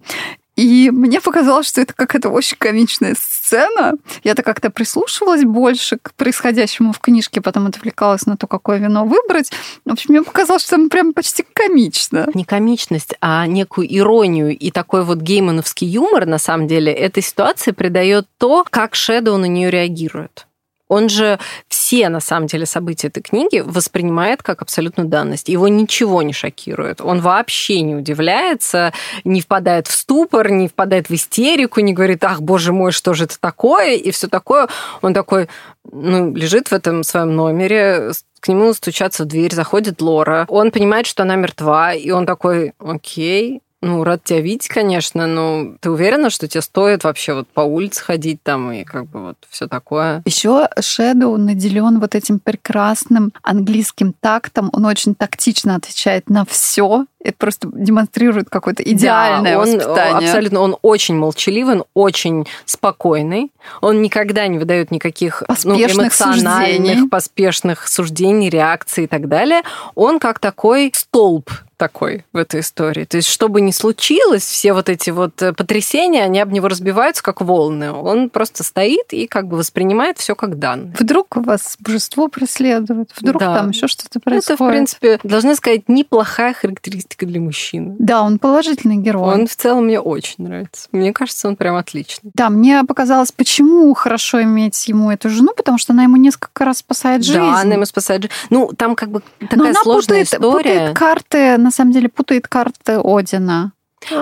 И 0.55 0.91
мне 0.91 1.19
показалось, 1.19 1.67
что 1.67 1.81
это 1.81 1.93
какая-то 1.93 2.29
очень 2.29 2.57
комичная 2.57 3.15
сцена. 3.15 3.93
Я-то 4.23 4.43
как-то 4.43 4.69
прислушивалась 4.69 5.43
больше 5.43 5.97
к 6.01 6.13
происходящему 6.13 6.93
в 6.93 6.99
книжке, 6.99 7.41
потом 7.41 7.67
отвлекалась 7.67 8.25
на 8.25 8.37
то, 8.37 8.45
какое 8.45 8.77
вино 8.77 9.05
выбрать. 9.05 9.51
В 9.83 9.91
общем, 9.91 10.07
мне 10.09 10.21
показалось, 10.21 10.61
что 10.61 10.71
там 10.71 10.89
прям 10.89 11.13
почти 11.13 11.43
комично. 11.53 12.29
Не 12.35 12.45
комичность, 12.45 13.15
а 13.19 13.47
некую 13.47 13.93
иронию 13.95 14.55
и 14.55 14.69
такой 14.69 15.03
вот 15.03 15.19
геймановский 15.19 15.87
юмор, 15.87 16.25
на 16.27 16.37
самом 16.37 16.67
деле, 16.67 16.93
этой 16.93 17.23
ситуации 17.23 17.71
придает 17.71 18.27
то, 18.37 18.63
как 18.69 18.93
Шэдоу 18.95 19.37
на 19.37 19.45
нее 19.45 19.71
реагирует. 19.71 20.45
Он 20.93 21.09
же 21.09 21.39
все, 21.67 22.09
на 22.09 22.19
самом 22.19 22.47
деле, 22.47 22.65
события 22.65 23.07
этой 23.07 23.21
книги 23.21 23.59
воспринимает 23.65 24.43
как 24.43 24.61
абсолютную 24.61 25.09
данность. 25.09 25.49
Его 25.49 25.67
ничего 25.67 26.21
не 26.21 26.33
шокирует. 26.33 27.01
Он 27.01 27.19
вообще 27.19 27.81
не 27.81 27.95
удивляется, 27.95 28.93
не 29.23 29.41
впадает 29.41 29.87
в 29.87 29.91
ступор, 29.91 30.51
не 30.51 30.67
впадает 30.67 31.09
в 31.09 31.13
истерику, 31.13 31.79
не 31.79 31.93
говорит, 31.93 32.23
ах, 32.23 32.41
боже 32.41 32.73
мой, 32.73 32.91
что 32.91 33.13
же 33.13 33.25
это 33.25 33.39
такое, 33.39 33.95
и 33.95 34.11
все 34.11 34.27
такое. 34.27 34.67
Он 35.01 35.13
такой, 35.13 35.49
ну, 35.91 36.33
лежит 36.33 36.69
в 36.69 36.73
этом 36.73 37.03
своем 37.03 37.35
номере, 37.35 38.11
к 38.39 38.49
нему 38.49 38.73
стучаться 38.73 39.23
в 39.23 39.27
дверь, 39.27 39.53
заходит 39.53 40.01
Лора. 40.01 40.45
Он 40.49 40.71
понимает, 40.71 41.07
что 41.07 41.23
она 41.23 41.35
мертва, 41.35 41.93
и 41.93 42.11
он 42.11 42.25
такой, 42.25 42.73
окей, 42.77 43.61
ну, 43.83 44.03
рад 44.03 44.23
тебя 44.23 44.39
видеть, 44.39 44.69
конечно, 44.69 45.27
но 45.27 45.75
ты 45.81 45.91
уверена, 45.91 46.29
что 46.29 46.47
тебе 46.47 46.61
стоит 46.61 47.03
вообще 47.03 47.33
вот 47.33 47.47
по 47.49 47.61
улице 47.61 48.01
ходить 48.01 48.41
там 48.41 48.71
и 48.71 48.85
как 48.85 49.07
бы 49.07 49.21
вот 49.27 49.37
все 49.49 49.67
такое? 49.67 50.21
Еще 50.25 50.69
Шэдоу 50.79 51.37
наделен 51.37 51.99
вот 51.99 52.15
этим 52.15 52.39
прекрасным 52.39 53.33
английским 53.41 54.13
тактом. 54.17 54.69
Он 54.71 54.85
очень 54.85 55.15
тактично 55.15 55.75
отвечает 55.75 56.29
на 56.29 56.45
все. 56.45 57.05
Это 57.21 57.35
просто 57.37 57.69
демонстрирует 57.73 58.49
какое-то 58.49 58.83
идеальное 58.83 59.53
да, 59.53 59.59
он, 59.59 59.65
воспитание. 59.65 60.29
Абсолютно, 60.29 60.59
он 60.61 60.77
очень 60.81 61.15
молчаливый, 61.15 61.75
он 61.75 61.83
очень 61.93 62.47
спокойный. 62.65 63.51
Он 63.81 64.01
никогда 64.01 64.47
не 64.47 64.59
выдает 64.59 64.91
никаких 64.91 65.41
ну, 65.41 65.47
поспешных 65.47 65.95
ну, 65.95 66.03
эмоциональных, 66.03 66.77
суждений. 66.77 67.09
поспешных 67.09 67.87
суждений, 67.87 68.49
реакций 68.49 69.05
и 69.05 69.07
так 69.07 69.27
далее. 69.27 69.61
Он 69.95 70.19
как 70.19 70.39
такой 70.39 70.91
столб 70.93 71.49
такой 71.83 72.23
в 72.31 72.37
этой 72.37 72.61
истории. 72.61 73.03
То 73.03 73.17
есть, 73.17 73.27
что 73.27 73.49
бы 73.49 73.59
ни 73.59 73.71
случилось, 73.71 74.43
все 74.43 74.71
вот 74.71 74.87
эти 74.87 75.09
вот 75.09 75.41
э, 75.41 75.51
потрясения, 75.51 76.23
они 76.23 76.39
об 76.39 76.53
него 76.53 76.69
разбиваются, 76.69 77.21
как 77.21 77.41
волны. 77.41 77.91
Он 77.91 78.29
просто 78.29 78.63
стоит 78.63 79.11
и 79.11 79.27
как 79.27 79.49
бы 79.49 79.57
воспринимает 79.57 80.17
все 80.17 80.33
как 80.33 80.59
данное. 80.59 80.95
Вдруг 80.97 81.35
вас 81.35 81.75
божество 81.81 82.29
преследует, 82.29 83.11
вдруг 83.19 83.41
да. 83.41 83.57
там 83.57 83.71
еще 83.71 83.87
что-то 83.89 84.21
происходит. 84.21 84.61
Это, 84.61 84.63
в 84.63 84.69
принципе, 84.69 85.19
должна 85.23 85.55
сказать, 85.55 85.89
неплохая 85.89 86.53
характеристика 86.53 87.25
для 87.25 87.41
мужчины. 87.41 87.97
Да, 87.99 88.21
он 88.21 88.39
положительный 88.39 88.95
герой. 88.95 89.33
Он 89.33 89.47
в 89.47 89.53
целом 89.53 89.83
мне 89.83 89.99
очень 89.99 90.35
нравится. 90.37 90.87
Мне 90.93 91.11
кажется, 91.11 91.49
он 91.49 91.57
прям 91.57 91.75
отличный. 91.75 92.31
Да, 92.33 92.49
мне 92.49 92.85
показалось, 92.85 93.33
почему 93.33 93.93
хорошо 93.93 94.41
иметь 94.43 94.87
ему 94.87 95.11
эту 95.11 95.29
жену, 95.29 95.51
потому 95.53 95.77
что 95.77 95.91
она 95.91 96.03
ему 96.03 96.15
несколько 96.15 96.63
раз 96.63 96.77
спасает 96.77 97.25
жизнь. 97.25 97.39
Да, 97.39 97.59
она 97.59 97.73
ему 97.73 97.83
спасает 97.83 98.21
жизнь. 98.21 98.33
Ну, 98.49 98.71
там 98.71 98.95
как 98.95 99.09
бы 99.09 99.21
такая 99.41 99.59
Но 99.59 99.65
она 99.65 99.83
сложная 99.83 100.23
путает, 100.23 100.33
история. 100.33 100.73
Путает 100.73 100.97
карты 100.97 101.57
на 101.57 101.72
самом 101.73 101.91
деле 101.91 102.09
путает 102.09 102.47
карты 102.47 102.99
Одина. 103.03 103.73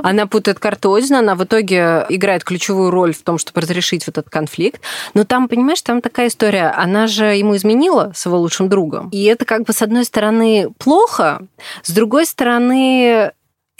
Она 0.03 0.27
путает 0.27 0.59
карты 0.59 0.89
Одина, 0.89 1.19
она 1.19 1.35
в 1.35 1.43
итоге 1.43 2.05
играет 2.09 2.43
ключевую 2.43 2.91
роль 2.91 3.13
в 3.13 3.21
том, 3.23 3.37
чтобы 3.37 3.61
разрешить 3.61 4.05
вот 4.07 4.17
этот 4.17 4.29
конфликт. 4.31 4.81
Но 5.13 5.23
там, 5.23 5.47
понимаешь, 5.47 5.81
там 5.81 6.01
такая 6.01 6.27
история. 6.27 6.73
Она 6.77 7.07
же 7.07 7.25
ему 7.25 7.55
изменила 7.55 8.11
с 8.15 8.25
его 8.25 8.37
лучшим 8.37 8.69
другом. 8.69 9.09
И 9.09 9.23
это 9.25 9.45
как 9.45 9.63
бы, 9.63 9.73
с 9.73 9.81
одной 9.81 10.05
стороны, 10.05 10.69
плохо, 10.77 11.41
с 11.83 11.91
другой 11.91 12.25
стороны, 12.25 13.31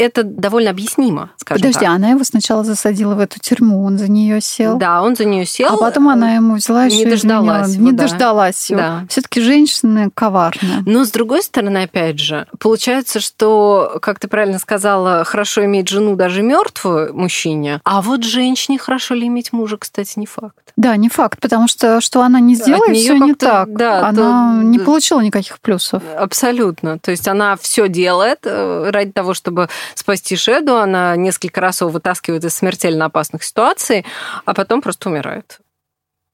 это 0.01 0.23
довольно 0.23 0.69
объяснимо, 0.69 1.31
скажем 1.37 1.61
Подожди, 1.61 1.85
так. 1.85 1.95
она 1.95 2.09
его 2.09 2.23
сначала 2.23 2.63
засадила 2.63 3.15
в 3.15 3.19
эту 3.19 3.39
тюрьму, 3.39 3.83
он 3.83 3.97
за 3.97 4.09
нее 4.09 4.41
сел. 4.41 4.77
Да, 4.77 5.01
он 5.01 5.15
за 5.15 5.25
нее 5.25 5.45
сел. 5.45 5.73
А 5.73 5.77
потом 5.77 6.09
она 6.09 6.35
ему 6.35 6.55
взяла 6.55 6.87
не 6.87 7.01
еще 7.01 7.09
дождалась 7.09 7.73
его, 7.73 7.85
не 7.85 7.91
да. 7.91 8.03
дождалась 8.03 8.69
его. 8.69 8.81
Да. 8.81 9.05
Все-таки 9.09 9.41
женщины 9.41 10.09
коварны. 10.13 10.83
Но 10.85 11.05
с 11.05 11.11
другой 11.11 11.43
стороны, 11.43 11.83
опять 11.83 12.19
же, 12.19 12.47
получается, 12.59 13.19
что, 13.19 13.97
как 14.01 14.19
ты 14.19 14.27
правильно 14.27 14.59
сказала, 14.59 15.23
хорошо 15.23 15.65
иметь 15.65 15.89
жену 15.89 16.15
даже 16.15 16.41
мертвую 16.41 17.15
мужчине, 17.15 17.81
а 17.83 18.01
вот 18.01 18.23
женщине 18.23 18.77
хорошо 18.77 19.15
ли 19.15 19.27
иметь 19.27 19.53
мужа, 19.53 19.77
кстати, 19.77 20.17
не 20.17 20.25
факт. 20.25 20.55
Да, 20.77 20.95
не 20.95 21.09
факт, 21.09 21.39
потому 21.39 21.67
что 21.67 22.01
что 22.01 22.21
она 22.21 22.39
не 22.39 22.55
сделает, 22.55 22.95
все 22.97 23.17
не 23.17 23.33
так. 23.33 23.73
Да, 23.73 24.07
она 24.07 24.61
то... 24.61 24.63
не 24.63 24.79
получила 24.79 25.21
никаких 25.21 25.59
плюсов. 25.59 26.01
Абсолютно. 26.17 26.97
То 26.99 27.11
есть 27.11 27.27
она 27.27 27.57
все 27.57 27.87
делает 27.87 28.39
э, 28.43 28.89
ради 28.89 29.11
того, 29.11 29.33
чтобы 29.33 29.69
спасти 29.95 30.35
Шеду, 30.35 30.77
она 30.77 31.15
несколько 31.15 31.61
раз 31.61 31.81
его 31.81 31.89
вытаскивает 31.89 32.43
из 32.43 32.53
смертельно 32.53 33.05
опасных 33.05 33.43
ситуаций, 33.43 34.05
а 34.45 34.53
потом 34.53 34.81
просто 34.81 35.09
умирает. 35.09 35.59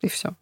И 0.01 0.07
все. 0.07 0.33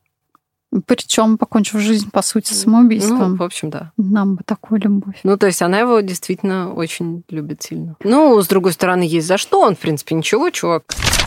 Причем 0.85 1.37
покончив 1.37 1.79
жизнь, 1.79 2.09
по 2.11 2.21
сути, 2.21 2.51
самоубийством. 2.51 3.31
Ну, 3.31 3.35
в 3.37 3.43
общем, 3.43 3.69
да. 3.69 3.91
Нам 3.97 4.35
бы 4.35 4.43
такую 4.43 4.81
любовь. 4.81 5.19
Ну, 5.23 5.37
то 5.37 5.47
есть 5.47 5.61
она 5.61 5.79
его 5.79 6.01
действительно 6.01 6.73
очень 6.73 7.23
любит 7.29 7.63
сильно. 7.63 7.95
Ну, 8.03 8.41
с 8.41 8.47
другой 8.47 8.73
стороны, 8.73 9.03
есть 9.03 9.27
за 9.27 9.37
что. 9.37 9.61
Он, 9.61 9.75
в 9.75 9.79
принципе, 9.79 10.15
ничего, 10.15 10.49
чувак. 10.49 10.83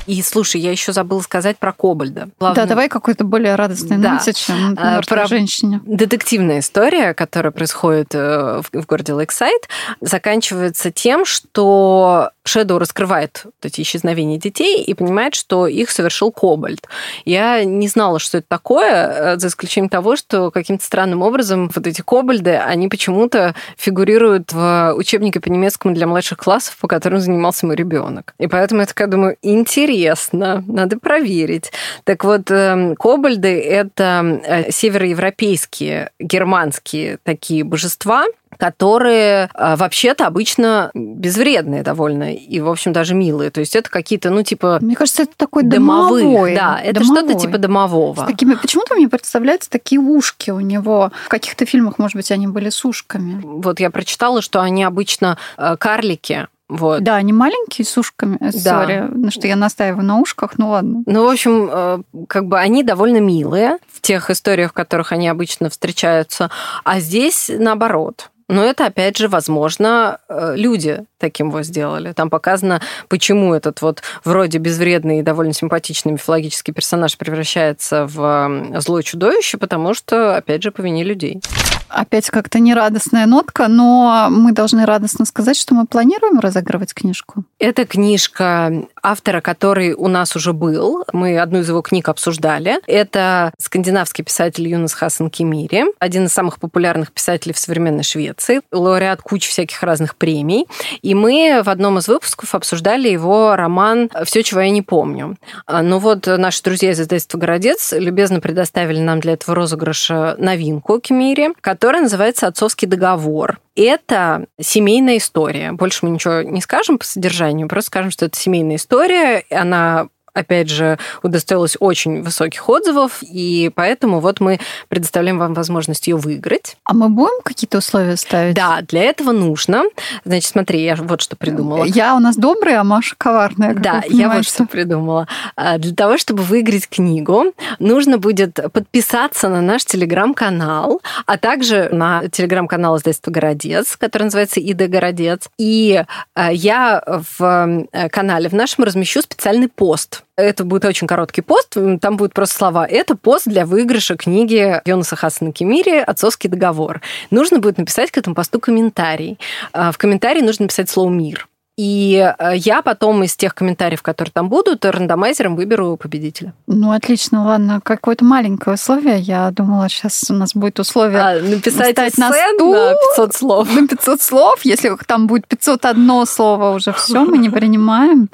И 0.09 0.23
слушай, 0.23 0.59
я 0.59 0.71
еще 0.71 0.95
забыла 0.95 1.21
сказать 1.21 1.59
про 1.59 1.71
Кобальда. 1.71 2.31
Главное... 2.41 2.63
Да, 2.63 2.67
давай 2.67 2.89
какой-то 2.89 3.25
более 3.25 3.57
радостный 3.57 3.99
да. 3.99 4.15
ноте, 4.15 4.33
чем 4.33 4.75
а, 4.79 5.03
про 5.03 5.27
женщине. 5.27 5.83
Детективная 5.85 6.61
история, 6.61 7.13
которая 7.13 7.53
происходит 7.53 8.15
э, 8.15 8.63
в 8.73 8.87
городе 8.87 9.13
Лейксайд, 9.13 9.69
заканчивается 10.01 10.91
тем, 10.91 11.27
что 11.27 12.31
Шэдоу 12.45 12.79
раскрывает 12.79 13.43
вот 13.45 13.53
эти 13.65 13.83
исчезновения 13.83 14.39
детей 14.39 14.83
и 14.83 14.95
понимает, 14.95 15.35
что 15.35 15.67
их 15.67 15.91
совершил 15.91 16.33
кобольд. 16.33 16.89
Я 17.27 17.63
не 17.65 17.87
знала, 17.87 18.19
что 18.19 18.39
это 18.39 18.47
такое, 18.49 19.35
э, 19.35 19.39
за 19.39 19.49
исключением 19.49 19.91
того, 19.91 20.17
что 20.17 20.51
каким-то 20.51 20.83
странным 20.83 21.21
образом 21.21 21.71
вот 21.75 21.87
эти 21.87 22.01
кобольды, 22.01 22.57
они 22.57 22.89
почему-то 22.89 23.55
фигурируют 23.77 24.55
в 24.55 24.95
учебнике 24.97 25.41
по 25.41 25.51
немецкому 25.51 25.95
для 25.95 26.07
младших 26.07 26.39
классов, 26.39 26.79
по 26.79 26.89
которым 26.89 27.21
занимался 27.21 27.67
мой 27.67 27.77
ребенок. 27.77 28.33
И 28.39 28.47
поэтому 28.47 28.81
я 28.81 28.87
такая 28.87 29.09
думаю, 29.09 29.37
интересно, 29.43 29.98
надо 30.33 30.99
проверить. 30.99 31.73
Так 32.05 32.25
вот, 32.25 32.51
эм, 32.51 32.97
Кобальды— 32.97 33.61
это 33.63 34.41
э, 34.45 34.71
североевропейские, 34.71 36.11
германские 36.19 37.19
такие 37.25 37.65
божества, 37.65 38.27
которые 38.57 39.51
а, 39.55 39.77
вообще-то 39.77 40.27
обычно 40.27 40.91
безвредные 40.95 41.83
довольно 41.83 42.35
и, 42.35 42.61
в 42.61 42.69
общем, 42.69 42.93
даже 42.93 43.15
милые. 43.15 43.51
То 43.51 43.61
есть 43.61 43.77
это 43.77 43.89
какие-то, 43.89 44.31
ну, 44.31 44.43
типа... 44.43 44.79
Мне 44.81 44.97
кажется, 44.97 45.23
это 45.23 45.33
такой 45.37 45.63
домовых. 45.63 46.23
домовой. 46.23 46.55
Да, 46.55 46.81
это 46.83 47.05
что-то 47.05 47.35
типа 47.35 47.59
домового. 47.59 48.25
С 48.25 48.27
такими... 48.27 48.55
Почему-то 48.55 48.95
мне 48.95 49.09
представляются 49.09 49.71
такие 49.71 50.01
ушки 50.01 50.51
у 50.51 50.61
него. 50.61 51.13
В 51.27 51.29
каких-то 51.29 51.67
фильмах, 51.67 51.99
может 51.99 52.17
быть, 52.17 52.31
они 52.33 52.47
были 52.47 52.71
с 52.71 52.85
ушками. 52.85 53.41
Вот 53.43 53.81
я 53.81 53.91
прочитала, 53.91 54.43
что 54.43 54.61
они 54.61 54.83
обычно 54.83 55.39
э, 55.57 55.77
карлики, 55.79 56.49
Вот. 56.69 57.03
Да, 57.03 57.17
они 57.17 57.33
маленькие 57.33 57.85
с 57.85 57.97
ушками. 57.97 58.37
Да. 58.41 58.53
Сори, 58.53 59.09
ну 59.15 59.31
что 59.31 59.47
я 59.47 59.57
настаиваю 59.57 60.05
на 60.05 60.21
ушках, 60.21 60.59
ну 60.59 60.71
ладно. 60.71 61.03
Ну, 61.07 61.25
в 61.25 61.31
общем, 61.31 61.69
э, 61.73 61.99
как 62.29 62.47
бы 62.47 62.59
они 62.59 62.83
довольно 62.83 63.19
милые 63.19 63.79
в 63.93 64.01
тех 64.01 64.31
историях, 64.31 64.71
в 64.71 64.75
которых 64.75 65.13
они 65.13 65.29
обычно 65.29 65.71
встречаются, 65.71 66.51
а 66.85 67.01
здесь 67.01 67.51
наоборот. 67.57 68.31
Но 68.51 68.65
это, 68.65 68.87
опять 68.87 69.19
же, 69.19 69.29
возможно, 69.29 70.21
э, 70.29 70.55
люди 70.57 71.05
таким 71.19 71.51
вот 71.51 71.65
сделали. 71.65 72.13
Там 72.13 72.31
показано, 72.31 72.81
почему 73.09 73.53
этот 73.53 73.83
вот 73.83 74.03
вроде 74.25 74.57
безвредный 74.57 75.19
и 75.19 75.23
довольно 75.23 75.53
симпатичный 75.53 76.13
мифологический 76.13 76.73
персонаж 76.73 77.19
превращается 77.19 78.07
в 78.07 78.81
злое 78.81 79.03
чудовище, 79.03 79.59
потому 79.59 79.93
что, 79.93 80.37
опять 80.37 80.63
же, 80.63 80.71
по 80.71 80.81
вине 80.81 81.05
людей. 81.05 81.43
Опять 81.89 82.31
как-то 82.31 82.59
нерадостная 82.59 83.27
нотка, 83.27 83.69
но 83.69 84.29
мы 84.31 84.53
должны 84.53 84.87
радостно 84.87 85.25
сказать, 85.25 85.57
что 85.57 85.75
мы 85.75 85.87
планируем 85.87 86.41
разыгрывать 86.41 86.95
книжку. 86.95 87.45
Это 87.59 87.87
книжка 87.87 88.73
автора, 89.03 89.41
который 89.41 89.95
у 89.95 90.09
нас 90.09 90.37
уже 90.37 90.53
был. 90.53 91.05
Мы 91.13 91.39
одну 91.39 91.61
из 91.61 91.69
его 91.69 91.83
книг 91.83 92.09
обсуждали. 92.09 92.81
Это 92.87 93.53
скандинавский 93.59 94.25
писатель 94.25 94.69
Юнас 94.69 94.93
Хасан 94.95 95.31
Кемири, 95.31 95.85
один 95.99 96.27
из 96.27 96.33
самых 96.33 96.59
популярных 96.59 97.13
писателей 97.13 97.55
в 97.55 97.59
современной 97.59 98.05
Швеции, 98.05 98.61
лауреат 98.73 99.23
кучи 99.23 99.49
всяких 99.49 99.83
разных 99.83 100.17
премий. 100.17 100.67
И 101.03 101.15
мы 101.15 101.63
в 101.65 101.69
одном 101.69 101.99
из 101.99 102.09
выпусков 102.09 102.55
обсуждали 102.55 103.09
его 103.09 103.57
роман 103.57 104.11
«Все, 104.25 104.43
чего 104.43 104.61
я 104.61 104.71
не 104.71 104.83
помню». 104.83 105.37
Ну 105.69 105.99
вот 105.99 106.27
наши 106.27 106.63
друзья 106.63 106.91
из 106.91 107.01
издательства 107.01 107.39
«Городец» 107.39 107.93
любезно 107.93 108.41
предоставили 108.41 109.01
нам 109.01 109.21
для 109.21 109.33
этого 109.35 109.55
розыгрыша 109.55 110.37
новинку 110.39 111.01
Кемири, 111.01 111.51
которая 111.79 112.03
называется 112.03 112.49
«Отцовский 112.49 112.89
договор». 112.89 113.61
Это 113.77 114.47
семейная 114.61 115.19
история. 115.19 115.71
Больше 115.71 116.05
мы 116.05 116.11
ничего 116.11 116.43
не 116.43 116.61
скажем 116.61 116.99
по 116.99 117.05
содержанию, 117.05 117.69
просто 117.69 117.87
скажем, 117.87 118.11
что 118.11 118.27
это 118.27 118.37
семейная 118.37 118.75
история. 118.75 119.45
Она 119.49 120.09
опять 120.39 120.71
же, 120.71 120.99
удостоилась 121.23 121.77
очень 121.81 122.23
высоких 122.23 122.69
отзывов, 122.69 123.23
и 123.23 123.71
поэтому 123.75 124.21
вот 124.21 124.41
мы 124.41 124.61
предоставляем 124.89 125.39
вам 125.39 125.55
возможность 125.55 126.07
ее 126.07 126.17
выиграть. 126.17 126.77
А 126.85 126.95
мы 126.95 127.09
будем 127.09 127.43
какие-то 127.43 127.79
условия 127.79 128.17
ставить? 128.17 128.55
Да, 128.55 128.81
для 128.83 129.05
этого 129.05 129.33
нужно. 129.33 129.85
Значит, 130.25 130.51
смотри, 130.51 130.83
я 130.83 130.97
вот 130.97 131.21
что 131.21 131.37
придумала. 131.37 131.85
Я 131.85 132.15
у 132.15 132.21
нас 132.21 132.37
добрая, 132.37 132.81
а 132.81 132.85
Маша 132.85 133.15
коварная. 133.19 133.75
Да, 133.75 134.03
я 134.09 134.29
вот 134.29 134.45
что 134.45 134.65
придумала. 134.65 135.27
А, 135.57 135.79
для 135.79 135.95
того, 135.95 136.19
чтобы 136.19 136.43
выиграть 136.43 136.89
книгу, 136.89 137.53
нужно 137.79 138.19
будет 138.19 138.59
подписаться 138.73 139.49
на 139.49 139.61
наш 139.61 139.85
телеграм-канал, 139.85 141.03
а 141.27 141.39
также 141.39 141.89
на 141.93 142.29
телеграм-канал 142.29 142.97
издательства 142.97 143.31
«Городец», 143.31 143.97
который 143.97 144.25
называется 144.25 144.61
«ИД 144.61 144.89
Городец». 144.89 145.49
И 145.59 146.03
а, 146.35 146.53
я 146.53 147.03
в 147.07 147.87
э, 147.93 148.09
канале 148.09 148.49
в 148.49 148.53
нашем 148.53 148.85
размещу 148.85 149.23
специальный 149.23 149.69
пост 149.69 150.23
это 150.39 150.65
будет 150.65 150.85
очень 150.85 151.07
короткий 151.07 151.43
пост, 151.43 151.77
там 152.01 152.17
будут 152.17 152.33
просто 152.33 152.57
слова. 152.57 152.87
Это 152.87 153.17
пост 153.17 153.47
для 153.47 153.67
выигрыша 153.67 154.17
книги 154.17 154.81
Йонаса 154.85 155.17
Хасана 155.17 155.53
Кемири 155.53 155.99
«Отцовский 155.99 156.49
договор». 156.49 157.01
Нужно 157.31 157.59
будет 157.59 157.79
написать 157.79 158.11
к 158.13 158.19
этому 158.19 158.37
посту 158.37 158.61
комментарий. 158.61 159.39
А, 159.73 159.91
в 159.91 159.99
комментарии 159.99 160.41
нужно 160.41 160.65
написать 160.65 160.89
слово 160.89 161.11
«мир». 161.11 161.49
И 161.77 162.35
э, 162.39 162.57
я 162.57 162.83
потом 162.83 163.23
из 163.23 163.37
тех 163.37 163.55
комментариев, 163.55 164.03
которые 164.03 164.33
там 164.33 164.49
будут, 164.49 164.85
рандомайзером 164.85 165.55
выберу 165.55 165.97
победителя. 165.97 166.53
Ну, 166.67 166.91
отлично, 166.91 167.45
ладно. 167.45 167.81
Какое-то 167.85 168.25
маленькое 168.25 168.75
условие. 168.75 169.21
Я 169.21 169.53
думала, 169.53 169.89
сейчас 169.89 170.25
у 170.29 170.35
нас 170.35 170.55
будет 170.55 170.81
условие 170.81 171.21
а, 171.21 171.41
написать 171.41 171.97
на, 172.17 172.33
стул, 172.33 172.75
на 172.75 172.95
500 173.17 173.35
слов. 173.35 173.73
На 173.73 173.87
500 173.87 174.21
слов. 174.21 174.61
Если 174.65 174.91
там 175.07 175.29
будет 175.29 175.47
501 175.47 176.27
слово, 176.27 176.75
уже 176.75 176.93
все, 176.93 177.25
мы 177.25 177.39
не 177.39 177.49
принимаем. 177.49 178.29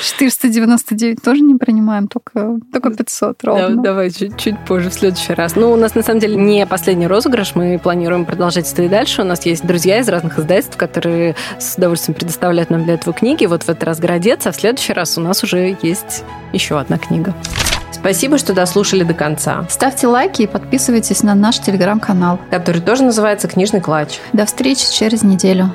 499 0.00 1.22
тоже 1.22 1.40
не 1.40 1.54
принимаем, 1.54 2.08
только, 2.08 2.58
только 2.72 2.90
500 2.90 3.44
ровно. 3.44 3.76
Да, 3.76 3.82
давай 3.82 4.10
чуть, 4.10 4.36
чуть 4.38 4.58
позже, 4.64 4.90
в 4.90 4.94
следующий 4.94 5.34
раз. 5.34 5.56
Ну, 5.56 5.72
у 5.72 5.76
нас 5.76 5.94
на 5.94 6.02
самом 6.02 6.20
деле 6.20 6.36
не 6.36 6.66
последний 6.66 7.06
розыгрыш, 7.06 7.54
мы 7.54 7.78
планируем 7.78 8.24
продолжать 8.24 8.70
это 8.72 8.82
и 8.82 8.88
дальше. 8.88 9.22
У 9.22 9.24
нас 9.24 9.44
есть 9.46 9.66
друзья 9.66 9.98
из 9.98 10.08
разных 10.08 10.38
издательств, 10.38 10.76
которые 10.76 11.36
с 11.58 11.76
удовольствием 11.76 12.14
предоставляют 12.14 12.70
нам 12.70 12.84
для 12.84 12.94
этого 12.94 13.14
книги. 13.14 13.46
Вот 13.46 13.62
в 13.62 13.68
этот 13.68 13.84
раз 13.84 13.98
«Городец», 13.98 14.46
а 14.46 14.52
в 14.52 14.56
следующий 14.56 14.92
раз 14.92 15.18
у 15.18 15.20
нас 15.20 15.42
уже 15.42 15.76
есть 15.82 16.24
еще 16.52 16.78
одна 16.78 16.98
книга. 16.98 17.34
Спасибо, 17.92 18.38
что 18.38 18.52
дослушали 18.52 19.04
до 19.04 19.14
конца. 19.14 19.66
Ставьте 19.68 20.06
лайки 20.06 20.42
и 20.42 20.46
подписывайтесь 20.46 21.22
на 21.22 21.34
наш 21.34 21.58
телеграм-канал, 21.58 22.38
который 22.50 22.80
тоже 22.80 23.02
называется 23.02 23.48
«Книжный 23.48 23.80
клатч». 23.80 24.18
До 24.32 24.44
встречи 24.44 24.92
через 24.92 25.22
неделю. 25.22 25.72